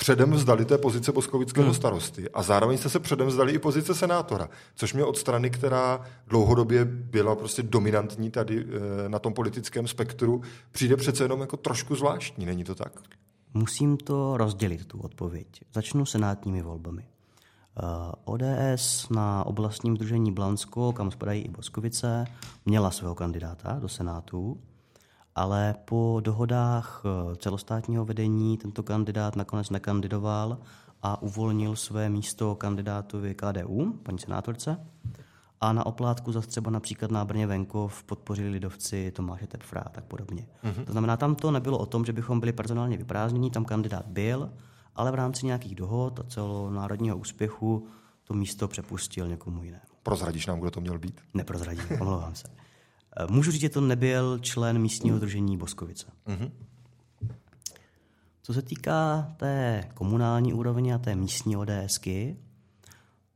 předem 0.00 0.32
vzdali 0.32 0.64
té 0.64 0.78
pozice 0.78 1.12
boskovického 1.12 1.66
hmm. 1.66 1.74
starosty 1.74 2.30
a 2.30 2.42
zároveň 2.42 2.78
jste 2.78 2.88
se 2.88 3.00
předem 3.00 3.26
vzdali 3.26 3.52
i 3.52 3.58
pozice 3.58 3.94
senátora, 3.94 4.48
což 4.74 4.94
mě 4.94 5.04
od 5.04 5.18
strany, 5.18 5.50
která 5.50 6.00
dlouhodobě 6.26 6.84
byla 6.84 7.36
prostě 7.36 7.62
dominantní 7.62 8.30
tady 8.30 8.66
eh, 8.66 9.08
na 9.08 9.18
tom 9.18 9.32
politickém 9.32 9.86
spektru, 9.86 10.42
přijde 10.72 10.96
přece 10.96 11.24
jenom 11.24 11.40
jako 11.40 11.56
trošku 11.56 11.96
zvláštní, 11.96 12.46
není 12.46 12.64
to 12.64 12.74
tak? 12.74 12.92
Musím 13.54 13.96
to 13.96 14.36
rozdělit, 14.36 14.84
tu 14.86 15.00
odpověď. 15.00 15.46
Začnu 15.74 16.06
senátními 16.06 16.62
volbami. 16.62 17.02
Eh, 17.02 18.12
ODS 18.24 19.08
na 19.10 19.46
oblastním 19.46 19.96
združení 19.96 20.32
Blansko, 20.32 20.92
kam 20.92 21.10
spadají 21.10 21.42
i 21.42 21.48
Boskovice, 21.48 22.24
měla 22.66 22.90
svého 22.90 23.14
kandidáta 23.14 23.78
do 23.78 23.88
Senátu, 23.88 24.60
ale 25.40 25.74
po 25.84 26.20
dohodách 26.24 27.02
eh, 27.04 27.36
celostátního 27.36 28.04
vedení 28.04 28.56
tento 28.56 28.82
kandidát 28.82 29.36
nakonec 29.36 29.70
nekandidoval 29.70 30.58
a 31.02 31.22
uvolnil 31.22 31.76
své 31.76 32.08
místo 32.08 32.54
kandidátovi 32.54 33.34
KDU, 33.34 33.92
paní 34.02 34.18
senátorce. 34.18 34.86
A 35.60 35.72
na 35.72 35.86
oplátku 35.86 36.32
zase 36.32 36.48
třeba 36.48 36.70
například 36.70 37.10
na 37.10 37.24
Brně 37.24 37.46
Venkov 37.46 38.04
podpořili 38.04 38.48
lidovci 38.48 39.10
Tomáše 39.10 39.46
Tepfra 39.46 39.80
a 39.80 39.88
tak 39.88 40.04
podobně. 40.04 40.46
Mm-hmm. 40.64 40.84
To 40.84 40.92
znamená, 40.92 41.16
tam 41.16 41.34
to 41.34 41.50
nebylo 41.50 41.78
o 41.78 41.86
tom, 41.86 42.04
že 42.04 42.12
bychom 42.12 42.40
byli 42.40 42.52
personálně 42.52 42.96
vyprázdnění, 42.96 43.50
tam 43.50 43.64
kandidát 43.64 44.06
byl, 44.06 44.50
ale 44.96 45.10
v 45.10 45.14
rámci 45.14 45.46
nějakých 45.46 45.74
dohod 45.74 46.20
a 46.20 46.22
celonárodního 46.22 47.16
úspěchu 47.16 47.86
to 48.24 48.34
místo 48.34 48.68
přepustil 48.68 49.28
někomu 49.28 49.62
jinému. 49.62 49.82
Prozradíš 50.02 50.46
nám, 50.46 50.60
kdo 50.60 50.70
to 50.70 50.80
měl 50.80 50.98
být? 50.98 51.20
Neprozradím, 51.34 51.84
omlouvám 52.00 52.34
se. 52.34 52.48
Eh, 53.16 53.26
můžu 53.30 53.50
říct, 53.50 53.60
že 53.60 53.68
to 53.68 53.80
nebyl 53.80 54.38
člen 54.38 54.78
místního 54.78 55.18
družení 55.18 55.56
Boskovice. 55.56 56.06
Mm-hmm. 56.26 56.50
Co 58.42 58.54
se 58.54 58.62
týká 58.62 59.32
té 59.36 59.88
komunální 59.94 60.52
úrovně 60.52 60.94
a 60.94 60.98
té 60.98 61.14
místní 61.14 61.56
ODSky, 61.56 62.36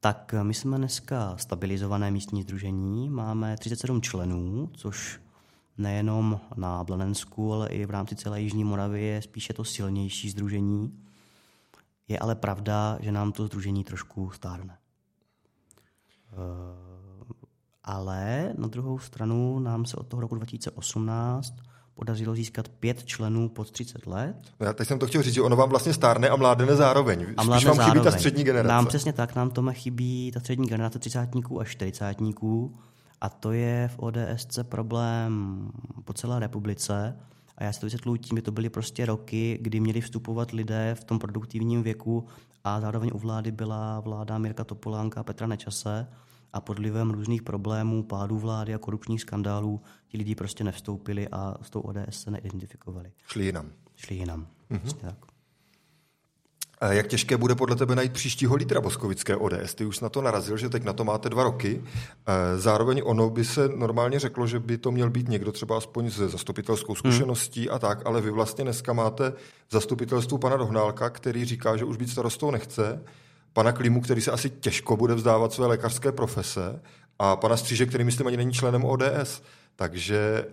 tak 0.00 0.34
my 0.42 0.54
jsme 0.54 0.78
dneska 0.78 1.36
stabilizované 1.36 2.10
místní 2.10 2.42
združení, 2.42 3.08
máme 3.08 3.56
37 3.56 4.02
členů, 4.02 4.70
což 4.76 5.20
nejenom 5.78 6.40
na 6.56 6.84
Blanensku, 6.84 7.52
ale 7.52 7.68
i 7.68 7.86
v 7.86 7.90
rámci 7.90 8.16
celé 8.16 8.40
Jižní 8.40 8.64
Moravy 8.64 9.02
je 9.02 9.22
spíše 9.22 9.52
to 9.52 9.64
silnější 9.64 10.30
združení. 10.30 11.04
Je 12.08 12.18
ale 12.18 12.34
pravda, 12.34 12.98
že 13.00 13.12
nám 13.12 13.32
to 13.32 13.46
združení 13.46 13.84
trošku 13.84 14.30
stárne. 14.30 14.78
Ale 17.84 18.52
na 18.58 18.68
druhou 18.68 18.98
stranu 18.98 19.58
nám 19.58 19.84
se 19.84 19.96
od 19.96 20.06
toho 20.06 20.20
roku 20.20 20.34
2018 20.34 21.54
podařilo 21.94 22.34
získat 22.34 22.68
pět 22.68 23.04
členů 23.04 23.48
pod 23.48 23.70
30 23.70 24.06
let. 24.06 24.36
Já 24.60 24.72
teď 24.72 24.88
jsem 24.88 24.98
to 24.98 25.06
chtěl 25.06 25.22
říct, 25.22 25.34
že 25.34 25.42
ono 25.42 25.56
vám 25.56 25.68
vlastně 25.68 25.94
stárne 25.94 26.28
a 26.28 26.36
mládne 26.36 26.76
zároveň. 26.76 27.26
A 27.36 27.42
mládne 27.42 27.68
vám 27.68 27.76
zároveň. 27.76 28.02
chybí 28.02 28.04
ta 28.04 28.18
střední 28.18 28.44
generace. 28.44 28.68
Nám 28.68 28.86
přesně 28.86 29.12
tak, 29.12 29.34
nám 29.34 29.50
tome 29.50 29.74
chybí 29.74 30.30
ta 30.34 30.40
střední 30.40 30.66
generace 30.66 30.98
třicátníků 30.98 31.60
a 31.60 31.64
čtyřicátníků 31.64 32.74
a 33.20 33.28
to 33.28 33.52
je 33.52 33.88
v 33.88 33.98
ODSC 33.98 34.58
problém 34.62 35.70
po 36.04 36.12
celé 36.12 36.40
republice. 36.40 37.16
A 37.58 37.64
já 37.64 37.72
si 37.72 37.80
to 37.80 37.86
vysvětluji 37.86 38.18
tím, 38.18 38.38
že 38.38 38.42
to 38.42 38.52
byly 38.52 38.68
prostě 38.68 39.06
roky, 39.06 39.58
kdy 39.62 39.80
měli 39.80 40.00
vstupovat 40.00 40.50
lidé 40.50 40.94
v 40.94 41.04
tom 41.04 41.18
produktivním 41.18 41.82
věku 41.82 42.26
a 42.64 42.80
zároveň 42.80 43.10
u 43.14 43.18
vlády 43.18 43.52
byla 43.52 44.00
vláda 44.00 44.38
Mirka 44.38 44.64
Topolánka 44.64 45.20
a 45.20 45.24
Petra 45.24 45.46
Nečase 45.46 46.06
a 46.54 46.60
pod 46.60 46.78
vlivem 46.78 47.10
různých 47.10 47.42
problémů, 47.42 48.02
pádů 48.02 48.38
vlády 48.38 48.74
a 48.74 48.78
korupčních 48.78 49.20
skandálů 49.20 49.80
ti 50.08 50.18
lidi 50.18 50.34
prostě 50.34 50.64
nevstoupili 50.64 51.28
a 51.28 51.54
s 51.62 51.70
tou 51.70 51.80
ODS 51.80 51.98
se 52.10 52.30
neidentifikovali. 52.30 53.12
Šli 53.26 53.44
jinam. 53.44 53.70
Šli 53.96 54.14
jinam. 54.16 54.46
Mm-hmm. 54.70 54.96
tak. 55.00 55.16
Jak 56.90 57.06
těžké 57.06 57.36
bude 57.36 57.54
podle 57.54 57.76
tebe 57.76 57.96
najít 57.96 58.12
příštího 58.12 58.56
lídra 58.56 58.80
boskovické 58.80 59.36
ODS? 59.36 59.74
Ty 59.74 59.84
už 59.84 60.00
na 60.00 60.08
to 60.08 60.22
narazil, 60.22 60.56
že 60.56 60.68
teď 60.68 60.84
na 60.84 60.92
to 60.92 61.04
máte 61.04 61.30
dva 61.30 61.42
roky. 61.42 61.84
Zároveň 62.56 63.02
ono 63.04 63.30
by 63.30 63.44
se 63.44 63.68
normálně 63.68 64.18
řeklo, 64.18 64.46
že 64.46 64.60
by 64.60 64.78
to 64.78 64.90
měl 64.90 65.10
být 65.10 65.28
někdo 65.28 65.52
třeba 65.52 65.76
aspoň 65.76 66.10
se 66.10 66.28
zastupitelskou 66.28 66.94
zkušeností 66.94 67.60
hmm. 67.60 67.74
a 67.74 67.78
tak, 67.78 68.06
ale 68.06 68.20
vy 68.20 68.30
vlastně 68.30 68.64
dneska 68.64 68.92
máte 68.92 69.32
zastupitelstvu 69.70 70.38
pana 70.38 70.56
Dohnálka, 70.56 71.10
který 71.10 71.44
říká, 71.44 71.76
že 71.76 71.84
už 71.84 71.96
být 71.96 72.10
starostou 72.10 72.50
nechce 72.50 73.02
pana 73.54 73.72
Klimu, 73.72 74.00
který 74.00 74.20
se 74.20 74.30
asi 74.30 74.50
těžko 74.50 74.96
bude 74.96 75.14
vzdávat 75.14 75.52
své 75.52 75.66
lékařské 75.66 76.12
profese, 76.12 76.80
a 77.18 77.36
pana 77.36 77.56
Stříže, 77.56 77.86
který 77.86 78.04
myslím 78.04 78.26
ani 78.26 78.36
není 78.36 78.52
členem 78.52 78.84
ODS. 78.84 79.42
Takže 79.76 80.16
e, 80.16 80.44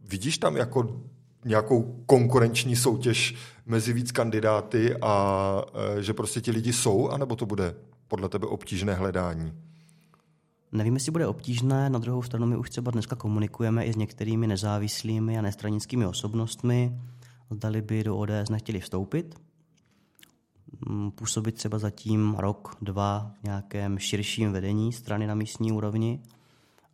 vidíš 0.00 0.38
tam 0.38 0.56
jako 0.56 1.00
nějakou 1.44 2.02
konkurenční 2.06 2.76
soutěž 2.76 3.34
mezi 3.66 3.92
víc 3.92 4.12
kandidáty 4.12 4.96
a 5.02 5.64
e, 5.98 6.02
že 6.02 6.14
prostě 6.14 6.40
ti 6.40 6.50
lidi 6.50 6.72
jsou, 6.72 7.08
anebo 7.08 7.36
to 7.36 7.46
bude 7.46 7.74
podle 8.08 8.28
tebe 8.28 8.46
obtížné 8.46 8.94
hledání? 8.94 9.52
Nevím, 10.72 10.94
jestli 10.94 11.12
bude 11.12 11.26
obtížné, 11.26 11.90
na 11.90 11.98
druhou 11.98 12.22
stranu 12.22 12.46
my 12.46 12.56
už 12.56 12.70
třeba 12.70 12.90
dneska 12.90 13.16
komunikujeme 13.16 13.84
i 13.84 13.92
s 13.92 13.96
některými 13.96 14.46
nezávislými 14.46 15.38
a 15.38 15.42
nestranickými 15.42 16.06
osobnostmi, 16.06 17.00
zdali 17.50 17.82
by 17.82 18.04
do 18.04 18.16
ODS 18.16 18.50
nechtěli 18.50 18.80
vstoupit, 18.80 19.34
působit 21.14 21.52
třeba 21.52 21.78
zatím 21.78 22.34
rok, 22.38 22.76
dva 22.82 23.32
v 23.40 23.44
nějakém 23.44 23.98
širším 23.98 24.52
vedení 24.52 24.92
strany 24.92 25.26
na 25.26 25.34
místní 25.34 25.72
úrovni 25.72 26.22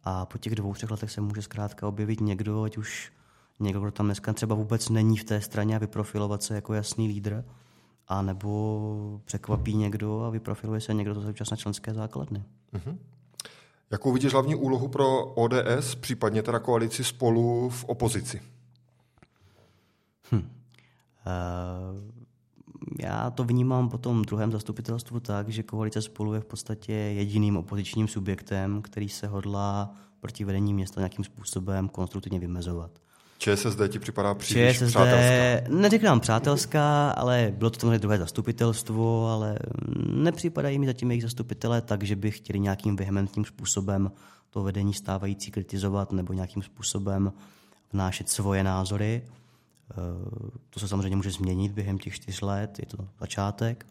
a 0.05 0.27
po 0.27 0.39
těch 0.39 0.55
dvou, 0.55 0.75
třech 0.75 0.91
letech 0.91 1.11
se 1.11 1.21
může 1.21 1.43
zkrátka 1.43 1.89
objevit 1.89 2.21
někdo, 2.21 2.63
ať 2.63 2.77
už 2.77 3.13
někdo, 3.61 3.81
kdo 3.81 3.91
tam 3.91 4.07
dneska 4.07 4.33
třeba 4.33 4.55
vůbec 4.55 4.89
není 4.89 5.17
v 5.17 5.25
té 5.25 5.41
straně 5.41 5.77
a 5.77 5.79
vyprofilovat 5.79 6.43
se 6.43 6.55
jako 6.55 6.75
jasný 6.75 7.09
lídr, 7.09 7.45
a 8.09 8.23
nebo 8.23 9.21
překvapí 9.25 9.75
někdo 9.75 10.23
a 10.23 10.31
vyprofiluje 10.31 10.81
se 10.81 10.95
někdo 10.95 11.15
do 11.15 11.23
současné 11.23 11.57
členské 11.57 11.95
základny. 11.95 12.45
Uh-huh. 12.75 12.99
Jakou 13.91 14.13
vidíš 14.13 14.33
hlavní 14.33 14.55
úlohu 14.55 14.89
pro 14.89 15.25
ODS, 15.25 15.95
případně 16.01 16.43
teda 16.43 16.59
koalici 16.59 17.05
spolu 17.05 17.69
v 17.69 17.85
opozici? 17.85 18.43
Hm. 20.33 20.37
Uh, 20.37 22.16
já 23.01 23.31
to 23.31 23.45
vnímám 23.45 23.89
po 23.89 23.99
tom 23.99 24.23
druhém 24.23 24.53
zastupitelstvu 24.53 25.21
tak, 25.21 25.49
že 25.49 25.63
koalice 25.63 26.03
spolu 26.03 26.35
je 26.35 26.41
v 26.41 26.45
podstatě 26.45 26.93
jediným 26.93 27.57
opozičním 27.57 28.09
subjektem, 28.09 28.83
který 28.83 29.09
se 29.09 29.27
hodlá 29.27 29.95
proti 30.21 30.45
vedení 30.45 30.75
města 30.75 31.01
nějakým 31.01 31.25
způsobem 31.25 31.89
konstruktivně 31.89 32.41
vymezovat. 32.41 32.91
ČSSD 33.39 33.81
ti 33.89 33.99
připadá 33.99 34.35
příliš 34.35 34.79
ČSSD, 34.79 34.87
přátelská? 34.87 35.75
Neříkám 35.75 36.21
přátelská, 36.21 37.11
ale 37.11 37.53
bylo 37.57 37.71
to 37.71 37.81
samozřejmě 37.81 37.99
druhé 37.99 38.19
zastupitelstvo, 38.19 39.29
ale 39.29 39.59
nepřipadají 40.13 40.79
mi 40.79 40.87
zatím 40.87 41.11
jejich 41.11 41.23
zastupitelé 41.23 41.81
tak, 41.81 42.03
že 42.03 42.17
by 42.17 42.31
chtěli 42.31 42.61
nějakým 42.61 42.97
vehementním 42.97 43.45
způsobem 43.45 44.13
to 44.51 44.63
vedení 44.63 44.95
stávající 44.95 45.51
kritizovat 45.51 46.13
nebo 46.13 46.33
nějakým 46.33 46.63
způsobem 46.63 47.33
vnášet 47.93 48.29
svoje 48.29 48.65
názory. 48.65 49.23
Eh, 49.91 50.61
to 50.71 50.81
se 50.81 50.89
samozřejmě 50.89 51.17
může 51.17 51.31
změnit 51.31 51.73
během 51.73 51.99
těch 51.99 52.15
čtyř 52.15 52.41
let, 52.41 52.79
je 52.79 52.87
to 52.87 53.09
začátek, 53.21 53.87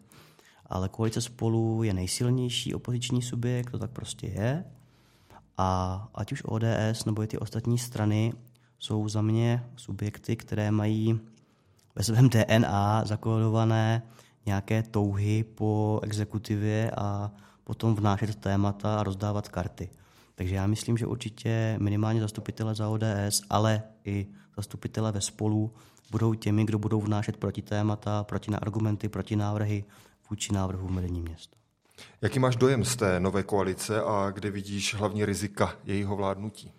ale 0.65 0.89
koalice 0.89 1.21
spolu 1.21 1.83
je 1.83 1.93
nejsilnější 1.93 2.75
opoziční 2.75 3.21
subjekt, 3.21 3.71
to 3.71 3.79
tak 3.79 3.91
prostě 3.91 4.27
je. 4.27 4.65
A 5.57 6.09
ať 6.15 6.31
už 6.31 6.43
ODS 6.45 7.05
nebo 7.05 7.23
i 7.23 7.27
ty 7.27 7.37
ostatní 7.37 7.77
strany 7.77 8.33
jsou 8.79 9.09
za 9.09 9.21
mě 9.21 9.63
subjekty, 9.75 10.35
které 10.35 10.71
mají 10.71 11.19
ve 11.95 12.03
svém 12.03 12.29
DNA 12.29 13.05
zakódované 13.05 14.01
nějaké 14.45 14.83
touhy 14.83 15.43
po 15.43 15.99
exekutivě 16.03 16.91
a 16.91 17.31
potom 17.63 17.95
vnášet 17.95 18.35
témata 18.35 18.99
a 18.99 19.03
rozdávat 19.03 19.49
karty. 19.49 19.89
Takže 20.35 20.55
já 20.55 20.67
myslím, 20.67 20.97
že 20.97 21.05
určitě 21.05 21.77
minimálně 21.81 22.21
zastupitele 22.21 22.75
za 22.75 22.89
ODS, 22.89 23.41
ale 23.49 23.83
i 24.05 24.27
zastupitele 24.55 25.11
ve 25.11 25.21
spolu 25.21 25.73
budou 26.11 26.33
těmi, 26.33 26.65
kdo 26.65 26.79
budou 26.79 27.01
vnášet 27.01 27.37
proti 27.37 27.61
témata, 27.61 28.23
proti 28.23 28.51
argumenty, 28.51 29.09
proti 29.09 29.35
návrhy 29.35 29.83
vůči 30.29 30.53
návrhu 30.53 30.87
vedení 30.87 31.21
města. 31.21 31.57
Jaký 32.21 32.39
máš 32.39 32.55
dojem 32.55 32.85
z 32.85 32.95
té 32.95 33.19
nové 33.19 33.43
koalice 33.43 34.01
a 34.01 34.31
kde 34.31 34.51
vidíš 34.51 34.95
hlavní 34.95 35.25
rizika 35.25 35.75
jejího 35.83 36.15
vládnutí? 36.15 36.71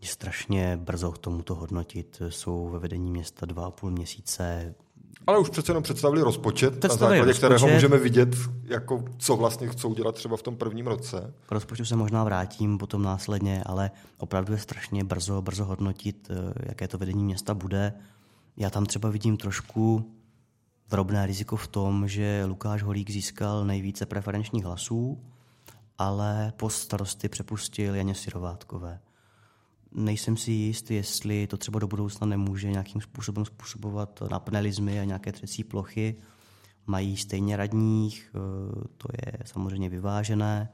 Je 0.00 0.08
strašně 0.08 0.76
brzo 0.76 1.12
k 1.12 1.18
tomuto 1.18 1.54
hodnotit. 1.54 2.22
Jsou 2.28 2.68
ve 2.68 2.78
vedení 2.78 3.10
města 3.10 3.46
dva 3.46 3.66
a 3.66 3.70
půl 3.70 3.90
měsíce. 3.90 4.74
Ale 5.26 5.38
už 5.38 5.48
přece 5.50 5.70
jenom 5.70 5.82
představili 5.82 6.22
rozpočet, 6.22 6.78
představili 6.78 7.00
na 7.00 7.08
základě 7.08 7.30
rozpočet. 7.30 7.56
kterého 7.56 7.74
můžeme 7.74 7.98
vidět, 7.98 8.28
jako, 8.64 9.04
co 9.18 9.36
vlastně 9.36 9.68
chcou 9.68 9.94
dělat 9.94 10.14
třeba 10.14 10.36
v 10.36 10.42
tom 10.42 10.56
prvním 10.56 10.86
roce. 10.86 11.34
K 11.46 11.52
rozpočtu 11.52 11.84
se 11.84 11.96
možná 11.96 12.24
vrátím 12.24 12.78
potom 12.78 13.02
následně, 13.02 13.62
ale 13.66 13.90
opravdu 14.18 14.52
je 14.52 14.58
strašně 14.58 15.04
brzo, 15.04 15.42
brzo 15.42 15.64
hodnotit, 15.64 16.30
eh, 16.30 16.52
jaké 16.68 16.88
to 16.88 16.98
vedení 16.98 17.24
města 17.24 17.54
bude. 17.54 17.92
Já 18.56 18.70
tam 18.70 18.86
třeba 18.86 19.10
vidím 19.10 19.36
trošku 19.36 20.12
drobné 20.90 21.26
riziko 21.26 21.56
v 21.56 21.66
tom, 21.66 22.08
že 22.08 22.44
Lukáš 22.46 22.82
Holík 22.82 23.10
získal 23.10 23.64
nejvíce 23.64 24.06
preferenčních 24.06 24.64
hlasů, 24.64 25.22
ale 25.98 26.52
post 26.56 26.76
starosty 26.76 27.28
přepustil 27.28 27.94
Janě 27.94 28.14
Sirovátkové 28.14 28.98
nejsem 29.94 30.36
si 30.36 30.52
jist, 30.52 30.90
jestli 30.90 31.46
to 31.46 31.56
třeba 31.56 31.78
do 31.78 31.86
budoucna 31.86 32.26
nemůže 32.26 32.70
nějakým 32.70 33.00
způsobem 33.00 33.44
způsobovat 33.44 34.22
napnelizmy 34.30 35.00
a 35.00 35.04
nějaké 35.04 35.32
třecí 35.32 35.64
plochy. 35.64 36.16
Mají 36.86 37.16
stejně 37.16 37.56
radních, 37.56 38.30
eh, 38.34 38.38
to 38.96 39.08
je 39.26 39.38
samozřejmě 39.44 39.88
vyvážené, 39.88 40.68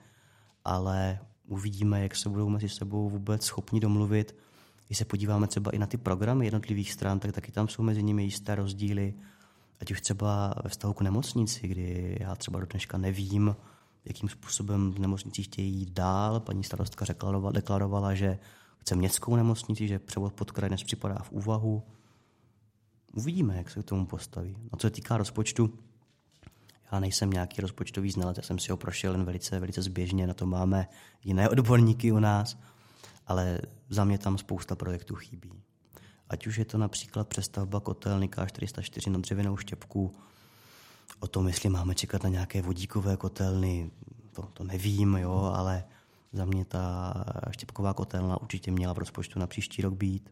ale 0.64 1.18
uvidíme, 1.46 2.02
jak 2.02 2.16
se 2.16 2.28
budou 2.28 2.48
mezi 2.48 2.68
sebou 2.68 3.08
vůbec 3.08 3.44
schopni 3.44 3.80
domluvit. 3.80 4.36
Když 4.86 4.98
se 4.98 5.04
podíváme 5.04 5.46
třeba 5.46 5.70
i 5.70 5.78
na 5.78 5.86
ty 5.86 5.96
programy 5.96 6.44
jednotlivých 6.44 6.92
stran, 6.92 7.18
tak 7.18 7.32
taky 7.32 7.52
tam 7.52 7.68
jsou 7.68 7.82
mezi 7.82 8.02
nimi 8.02 8.24
jisté 8.24 8.54
rozdíly. 8.54 9.14
Ať 9.80 9.90
už 9.90 10.00
třeba 10.00 10.54
ve 10.64 10.70
vztahu 10.70 10.94
k 10.94 11.00
nemocnici, 11.00 11.68
kdy 11.68 12.16
já 12.20 12.34
třeba 12.34 12.60
do 12.60 12.66
dneška 12.66 12.98
nevím, 12.98 13.56
jakým 14.04 14.28
způsobem 14.28 14.92
v 14.92 14.98
nemocnicích 14.98 15.46
chtějí 15.46 15.74
jít 15.74 15.90
dál. 15.90 16.40
Paní 16.40 16.64
starostka 16.64 17.04
deklarovala, 17.52 18.14
že 18.14 18.38
chce 18.78 18.96
městskou 18.96 19.36
nemocnici, 19.36 19.88
že 19.88 19.98
převod 19.98 20.34
pod 20.34 20.50
kraj 20.50 20.68
dnes 20.68 20.84
připadá 20.84 21.18
v 21.22 21.32
úvahu. 21.32 21.82
Uvidíme, 23.12 23.56
jak 23.56 23.70
se 23.70 23.82
k 23.82 23.84
tomu 23.84 24.06
postaví. 24.06 24.56
A 24.72 24.76
co 24.76 24.86
se 24.86 24.90
týká 24.90 25.16
rozpočtu, 25.16 25.78
já 26.92 27.00
nejsem 27.00 27.30
nějaký 27.30 27.60
rozpočtový 27.60 28.10
znalec, 28.10 28.36
já 28.36 28.42
jsem 28.42 28.58
si 28.58 28.70
ho 28.70 28.76
prošel 28.76 29.12
jen 29.12 29.24
velice, 29.24 29.60
velice 29.60 29.82
zběžně, 29.82 30.26
na 30.26 30.34
to 30.34 30.46
máme 30.46 30.88
jiné 31.24 31.48
odborníky 31.48 32.12
u 32.12 32.18
nás, 32.18 32.58
ale 33.26 33.60
za 33.88 34.04
mě 34.04 34.18
tam 34.18 34.38
spousta 34.38 34.76
projektů 34.76 35.14
chybí. 35.14 35.52
Ať 36.28 36.46
už 36.46 36.58
je 36.58 36.64
to 36.64 36.78
například 36.78 37.28
přestavba 37.28 37.80
kotelny 37.80 38.28
K404 38.28 39.10
na 39.12 39.18
dřevěnou 39.18 39.56
štěpku, 39.56 40.12
o 41.20 41.26
tom, 41.26 41.46
jestli 41.46 41.68
máme 41.68 41.94
čekat 41.94 42.22
na 42.22 42.28
nějaké 42.28 42.62
vodíkové 42.62 43.16
kotelny, 43.16 43.90
to, 44.32 44.42
to 44.42 44.64
nevím, 44.64 45.16
jo, 45.16 45.52
ale 45.54 45.84
za 46.38 46.44
mě 46.44 46.64
ta 46.64 47.14
štěpková 47.50 47.94
kotelna 47.94 48.40
určitě 48.40 48.70
měla 48.70 48.92
v 48.92 48.98
rozpočtu 48.98 49.38
na 49.38 49.46
příští 49.46 49.82
rok 49.82 49.94
být. 49.94 50.30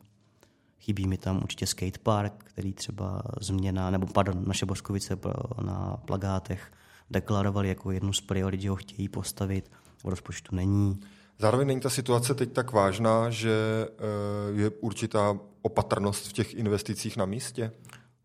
Chybí 0.80 1.06
mi 1.06 1.18
tam 1.18 1.36
určitě 1.42 1.66
skatepark, 1.66 2.44
který 2.44 2.72
třeba 2.72 3.22
změna, 3.40 3.90
nebo 3.90 4.06
pardon, 4.06 4.44
naše 4.46 4.66
Boskovice 4.66 5.18
na 5.62 5.96
plagátech 6.04 6.72
deklarovali 7.10 7.68
jako 7.68 7.90
jednu 7.90 8.12
z 8.12 8.20
priorit, 8.20 8.60
že 8.60 8.70
ho 8.70 8.76
chtějí 8.76 9.08
postavit, 9.08 9.70
v 10.04 10.08
rozpočtu 10.08 10.56
není. 10.56 11.00
Zároveň 11.38 11.66
není 11.66 11.80
ta 11.80 11.90
situace 11.90 12.34
teď 12.34 12.52
tak 12.52 12.72
vážná, 12.72 13.30
že 13.30 13.88
eh, 13.88 14.60
je 14.60 14.70
určitá 14.70 15.38
opatrnost 15.62 16.28
v 16.28 16.32
těch 16.32 16.54
investicích 16.54 17.16
na 17.16 17.26
místě? 17.26 17.72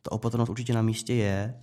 Ta 0.02 0.12
opatrnost 0.12 0.50
určitě 0.50 0.74
na 0.74 0.82
místě 0.82 1.14
je, 1.14 1.60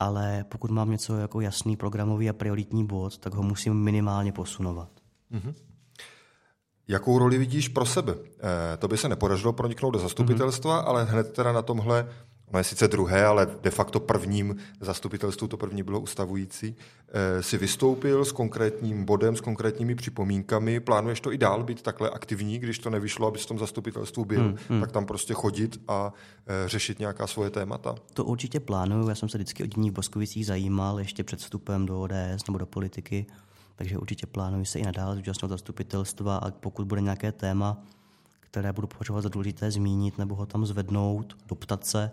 ale 0.00 0.44
pokud 0.48 0.70
mám 0.70 0.90
něco 0.90 1.16
jako 1.16 1.40
jasný 1.40 1.76
programový 1.76 2.30
a 2.30 2.32
prioritní 2.32 2.86
bod, 2.86 3.18
tak 3.18 3.34
ho 3.34 3.42
musím 3.42 3.74
minimálně 3.74 4.32
posunovat. 4.32 4.97
Mm-hmm. 5.32 5.54
Jakou 6.88 7.18
roli 7.18 7.38
vidíš 7.38 7.68
pro 7.68 7.86
sebe? 7.86 8.14
E, 8.14 8.76
to 8.76 8.88
by 8.88 8.96
se 8.96 9.08
nepodařilo 9.08 9.52
proniknout 9.52 9.90
do 9.90 9.98
zastupitelstva, 9.98 10.82
mm-hmm. 10.82 10.88
ale 10.88 11.04
hned 11.04 11.32
teda 11.32 11.52
na 11.52 11.62
tomhle, 11.62 12.08
ono 12.46 12.58
je 12.58 12.64
sice 12.64 12.88
druhé, 12.88 13.24
ale 13.24 13.46
de 13.62 13.70
facto 13.70 14.00
prvním 14.00 14.56
zastupitelstvu, 14.80 15.48
to 15.48 15.56
první 15.56 15.82
bylo 15.82 16.00
ustavující, 16.00 16.76
e, 17.08 17.42
si 17.42 17.58
vystoupil 17.58 18.24
s 18.24 18.32
konkrétním 18.32 19.04
bodem, 19.04 19.36
s 19.36 19.40
konkrétními 19.40 19.94
připomínkami. 19.94 20.80
Plánuješ 20.80 21.20
to 21.20 21.32
i 21.32 21.38
dál 21.38 21.64
být 21.64 21.82
takhle 21.82 22.10
aktivní, 22.10 22.58
když 22.58 22.78
to 22.78 22.90
nevyšlo, 22.90 23.28
aby 23.28 23.38
v 23.38 23.46
tom 23.46 23.58
zastupitelstvu 23.58 24.24
byl, 24.24 24.52
mm-hmm. 24.52 24.80
tak 24.80 24.92
tam 24.92 25.06
prostě 25.06 25.34
chodit 25.34 25.80
a 25.88 26.12
e, 26.46 26.68
řešit 26.68 26.98
nějaká 26.98 27.26
svoje 27.26 27.50
témata? 27.50 27.94
To 28.14 28.24
určitě 28.24 28.60
plánuju. 28.60 29.08
Já 29.08 29.14
jsem 29.14 29.28
se 29.28 29.38
vždycky 29.38 29.62
o 29.62 29.66
dění 29.66 29.90
v 29.90 29.94
Boskovicích 29.94 30.46
zajímal 30.46 30.98
ještě 30.98 31.24
před 31.24 31.38
vstupem 31.38 31.86
do 31.86 32.00
ODS 32.00 32.46
nebo 32.48 32.58
do 32.58 32.66
politiky 32.66 33.26
takže 33.78 33.98
určitě 33.98 34.26
plánuji 34.26 34.64
se 34.64 34.78
i 34.78 34.82
nadále 34.82 35.16
zúčastnit 35.16 35.48
zastupitelstva 35.48 36.36
a 36.36 36.50
pokud 36.50 36.86
bude 36.86 37.00
nějaké 37.00 37.32
téma, 37.32 37.82
které 38.40 38.72
budu 38.72 38.86
považovat 38.86 39.20
za 39.20 39.28
důležité 39.28 39.70
zmínit 39.70 40.18
nebo 40.18 40.34
ho 40.34 40.46
tam 40.46 40.66
zvednout, 40.66 41.36
doptat 41.46 41.86
se, 41.86 42.10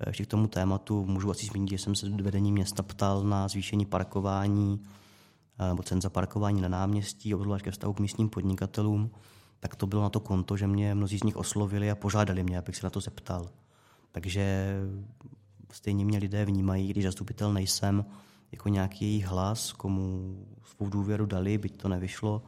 eh, 0.00 0.08
ještě 0.08 0.24
k 0.24 0.26
tomu 0.26 0.46
tématu 0.46 1.06
můžu 1.06 1.30
asi 1.30 1.46
zmínit, 1.46 1.70
že 1.70 1.78
jsem 1.78 1.94
se 1.94 2.08
vedení 2.08 2.52
města 2.52 2.82
ptal 2.82 3.24
na 3.24 3.48
zvýšení 3.48 3.86
parkování 3.86 4.82
eh, 5.58 5.68
nebo 5.68 5.82
cen 5.82 6.00
za 6.00 6.10
parkování 6.10 6.60
na 6.60 6.68
náměstí, 6.68 7.34
obzvlášť 7.34 7.64
ke 7.64 7.70
vztahu 7.70 7.92
k 7.92 8.00
místním 8.00 8.28
podnikatelům, 8.28 9.10
tak 9.60 9.76
to 9.76 9.86
bylo 9.86 10.02
na 10.02 10.10
to 10.10 10.20
konto, 10.20 10.56
že 10.56 10.66
mě 10.66 10.94
mnozí 10.94 11.18
z 11.18 11.22
nich 11.22 11.36
oslovili 11.36 11.90
a 11.90 11.94
požádali 11.94 12.42
mě, 12.42 12.58
abych 12.58 12.76
se 12.76 12.86
na 12.86 12.90
to 12.90 13.00
zeptal. 13.00 13.50
Takže 14.12 14.74
stejně 15.72 16.04
mě 16.04 16.18
lidé 16.18 16.44
vnímají, 16.44 16.88
když 16.88 17.04
zastupitel 17.04 17.52
nejsem, 17.52 18.04
jako 18.54 18.68
nějaký 18.68 19.04
jejich 19.04 19.26
hlas, 19.26 19.72
komu 19.72 20.36
svou 20.64 20.88
důvěru 20.88 21.26
dali, 21.26 21.58
byť 21.58 21.76
to 21.76 21.88
nevyšlo. 21.88 22.42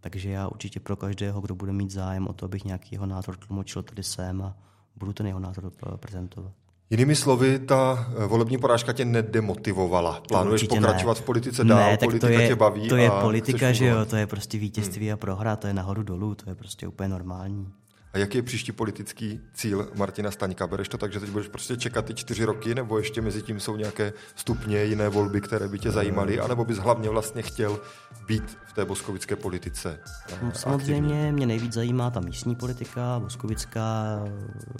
Takže 0.00 0.30
já 0.30 0.48
určitě 0.48 0.80
pro 0.80 0.96
každého, 0.96 1.40
kdo 1.40 1.54
bude 1.54 1.72
mít 1.72 1.90
zájem 1.90 2.28
o 2.28 2.32
to, 2.32 2.44
abych 2.44 2.64
nějaký 2.64 2.94
jeho 2.94 3.06
názor 3.06 3.36
tlumočil, 3.36 3.82
tady 3.82 4.02
jsem 4.02 4.42
a 4.42 4.56
budu 4.96 5.12
ten 5.12 5.26
jeho 5.26 5.38
názor 5.38 5.72
prezentovat. 5.96 6.52
Jinými 6.90 7.16
slovy, 7.16 7.58
ta 7.58 8.08
eh, 8.16 8.26
volební 8.26 8.58
porážka 8.58 8.92
tě 8.92 9.04
nedemotivovala. 9.04 10.22
Plánuješ 10.28 10.62
Určitě 10.62 10.80
pokračovat 10.80 11.16
ne. 11.16 11.22
v 11.22 11.24
politice 11.24 11.64
dál, 11.64 11.78
ne, 11.78 11.96
tak 11.96 12.06
politika 12.08 12.34
to 12.34 12.40
je, 12.40 12.48
tě 12.48 12.56
baví 12.56 12.88
To 12.88 12.96
je 12.96 13.10
a 13.10 13.20
politika, 13.20 13.72
že 13.72 13.86
jo, 13.86 14.04
to 14.04 14.16
je 14.16 14.26
prostě 14.26 14.58
vítězství 14.58 15.06
hmm. 15.06 15.14
a 15.14 15.16
prohra, 15.16 15.56
to 15.56 15.66
je 15.66 15.72
nahoru 15.72 16.02
dolů, 16.02 16.34
to 16.34 16.50
je 16.50 16.54
prostě 16.54 16.86
úplně 16.86 17.08
normální. 17.08 17.72
A 18.12 18.18
jaký 18.18 18.38
je 18.38 18.42
příští 18.42 18.72
politický 18.72 19.40
cíl 19.54 19.88
Martina 19.94 20.30
Staňka? 20.30 20.66
Bereš 20.66 20.88
to 20.88 20.98
tak, 20.98 21.12
že 21.12 21.20
teď 21.20 21.30
budeš 21.30 21.48
prostě 21.48 21.76
čekat 21.76 22.04
ty 22.04 22.14
čtyři 22.14 22.44
roky, 22.44 22.74
nebo 22.74 22.98
ještě 22.98 23.20
mezi 23.20 23.42
tím 23.42 23.60
jsou 23.60 23.76
nějaké 23.76 24.12
stupně, 24.34 24.84
jiné 24.84 25.08
volby, 25.08 25.40
které 25.40 25.68
by 25.68 25.78
tě 25.78 25.90
zajímaly, 25.90 26.40
anebo 26.40 26.64
bys 26.64 26.78
hlavně 26.78 27.08
vlastně 27.08 27.42
chtěl 27.42 27.80
být 28.26 28.58
v 28.66 28.72
té 28.72 28.84
boskovické 28.84 29.36
politice? 29.36 30.00
No, 30.42 30.52
samozřejmě 30.52 31.14
aktivní? 31.14 31.32
mě 31.32 31.46
nejvíc 31.46 31.72
zajímá 31.72 32.10
ta 32.10 32.20
místní 32.20 32.54
politika, 32.54 33.18
boskovická, 33.18 34.22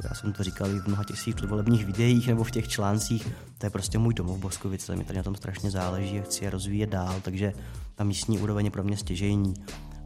já 0.04 0.14
jsem 0.14 0.32
to 0.32 0.42
říkal 0.42 0.70
i 0.70 0.78
v 0.78 0.86
mnoha 0.86 1.04
těch 1.04 1.18
svých 1.18 1.34
předvolebních 1.34 1.86
videích 1.86 2.28
nebo 2.28 2.44
v 2.44 2.50
těch 2.50 2.68
článcích, 2.68 3.28
to 3.58 3.66
je 3.66 3.70
prostě 3.70 3.98
můj 3.98 4.14
domov 4.14 4.38
Boskovice, 4.38 4.96
mi 4.96 5.04
tady 5.04 5.16
na 5.16 5.22
tom 5.22 5.34
strašně 5.34 5.70
záleží 5.70 6.20
a 6.20 6.22
chci 6.22 6.44
je 6.44 6.50
rozvíjet 6.50 6.90
dál, 6.90 7.20
takže 7.22 7.52
ta 7.94 8.04
místní 8.04 8.38
úroveň 8.38 8.64
je 8.64 8.70
pro 8.70 8.84
mě 8.84 8.96
stěžejní. 8.96 9.54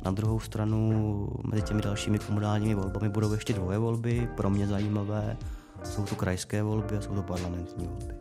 Na 0.07 0.12
druhou 0.12 0.40
stranu 0.40 1.29
mezi 1.45 1.62
těmi 1.62 1.83
dalšími 1.83 2.19
komunálními 2.19 2.75
volbami 2.75 3.09
budou 3.09 3.33
ještě 3.33 3.53
dvoje 3.53 3.79
volby, 3.79 4.29
pro 4.37 4.51
mě 4.51 4.66
zajímavé. 4.66 5.37
Jsou 5.85 6.05
to 6.05 6.14
krajské 6.14 6.62
volby 6.62 6.97
a 6.97 7.01
jsou 7.01 7.14
to 7.14 7.23
parlamentní 7.23 7.87
volby. 7.87 8.14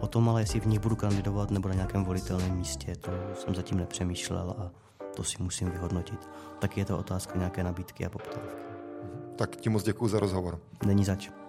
O 0.00 0.06
tom 0.06 0.28
ale, 0.28 0.42
jestli 0.42 0.60
v 0.60 0.66
nich 0.66 0.80
budu 0.80 0.96
kandidovat 0.96 1.50
nebo 1.50 1.68
na 1.68 1.74
nějakém 1.74 2.04
volitelném 2.04 2.56
místě, 2.56 2.96
to 2.96 3.10
jsem 3.34 3.54
zatím 3.54 3.78
nepřemýšlel 3.78 4.54
a 4.58 4.70
to 5.16 5.24
si 5.24 5.42
musím 5.42 5.70
vyhodnotit. 5.70 6.28
Tak 6.58 6.76
je 6.76 6.84
to 6.84 6.98
otázka 6.98 7.38
nějaké 7.38 7.64
nabídky 7.64 8.06
a 8.06 8.10
poptávky. 8.10 8.62
Tak 9.36 9.56
ti 9.56 9.68
moc 9.68 9.82
děkuji 9.82 10.08
za 10.08 10.20
rozhovor. 10.20 10.58
Není 10.86 11.04
zač. 11.04 11.41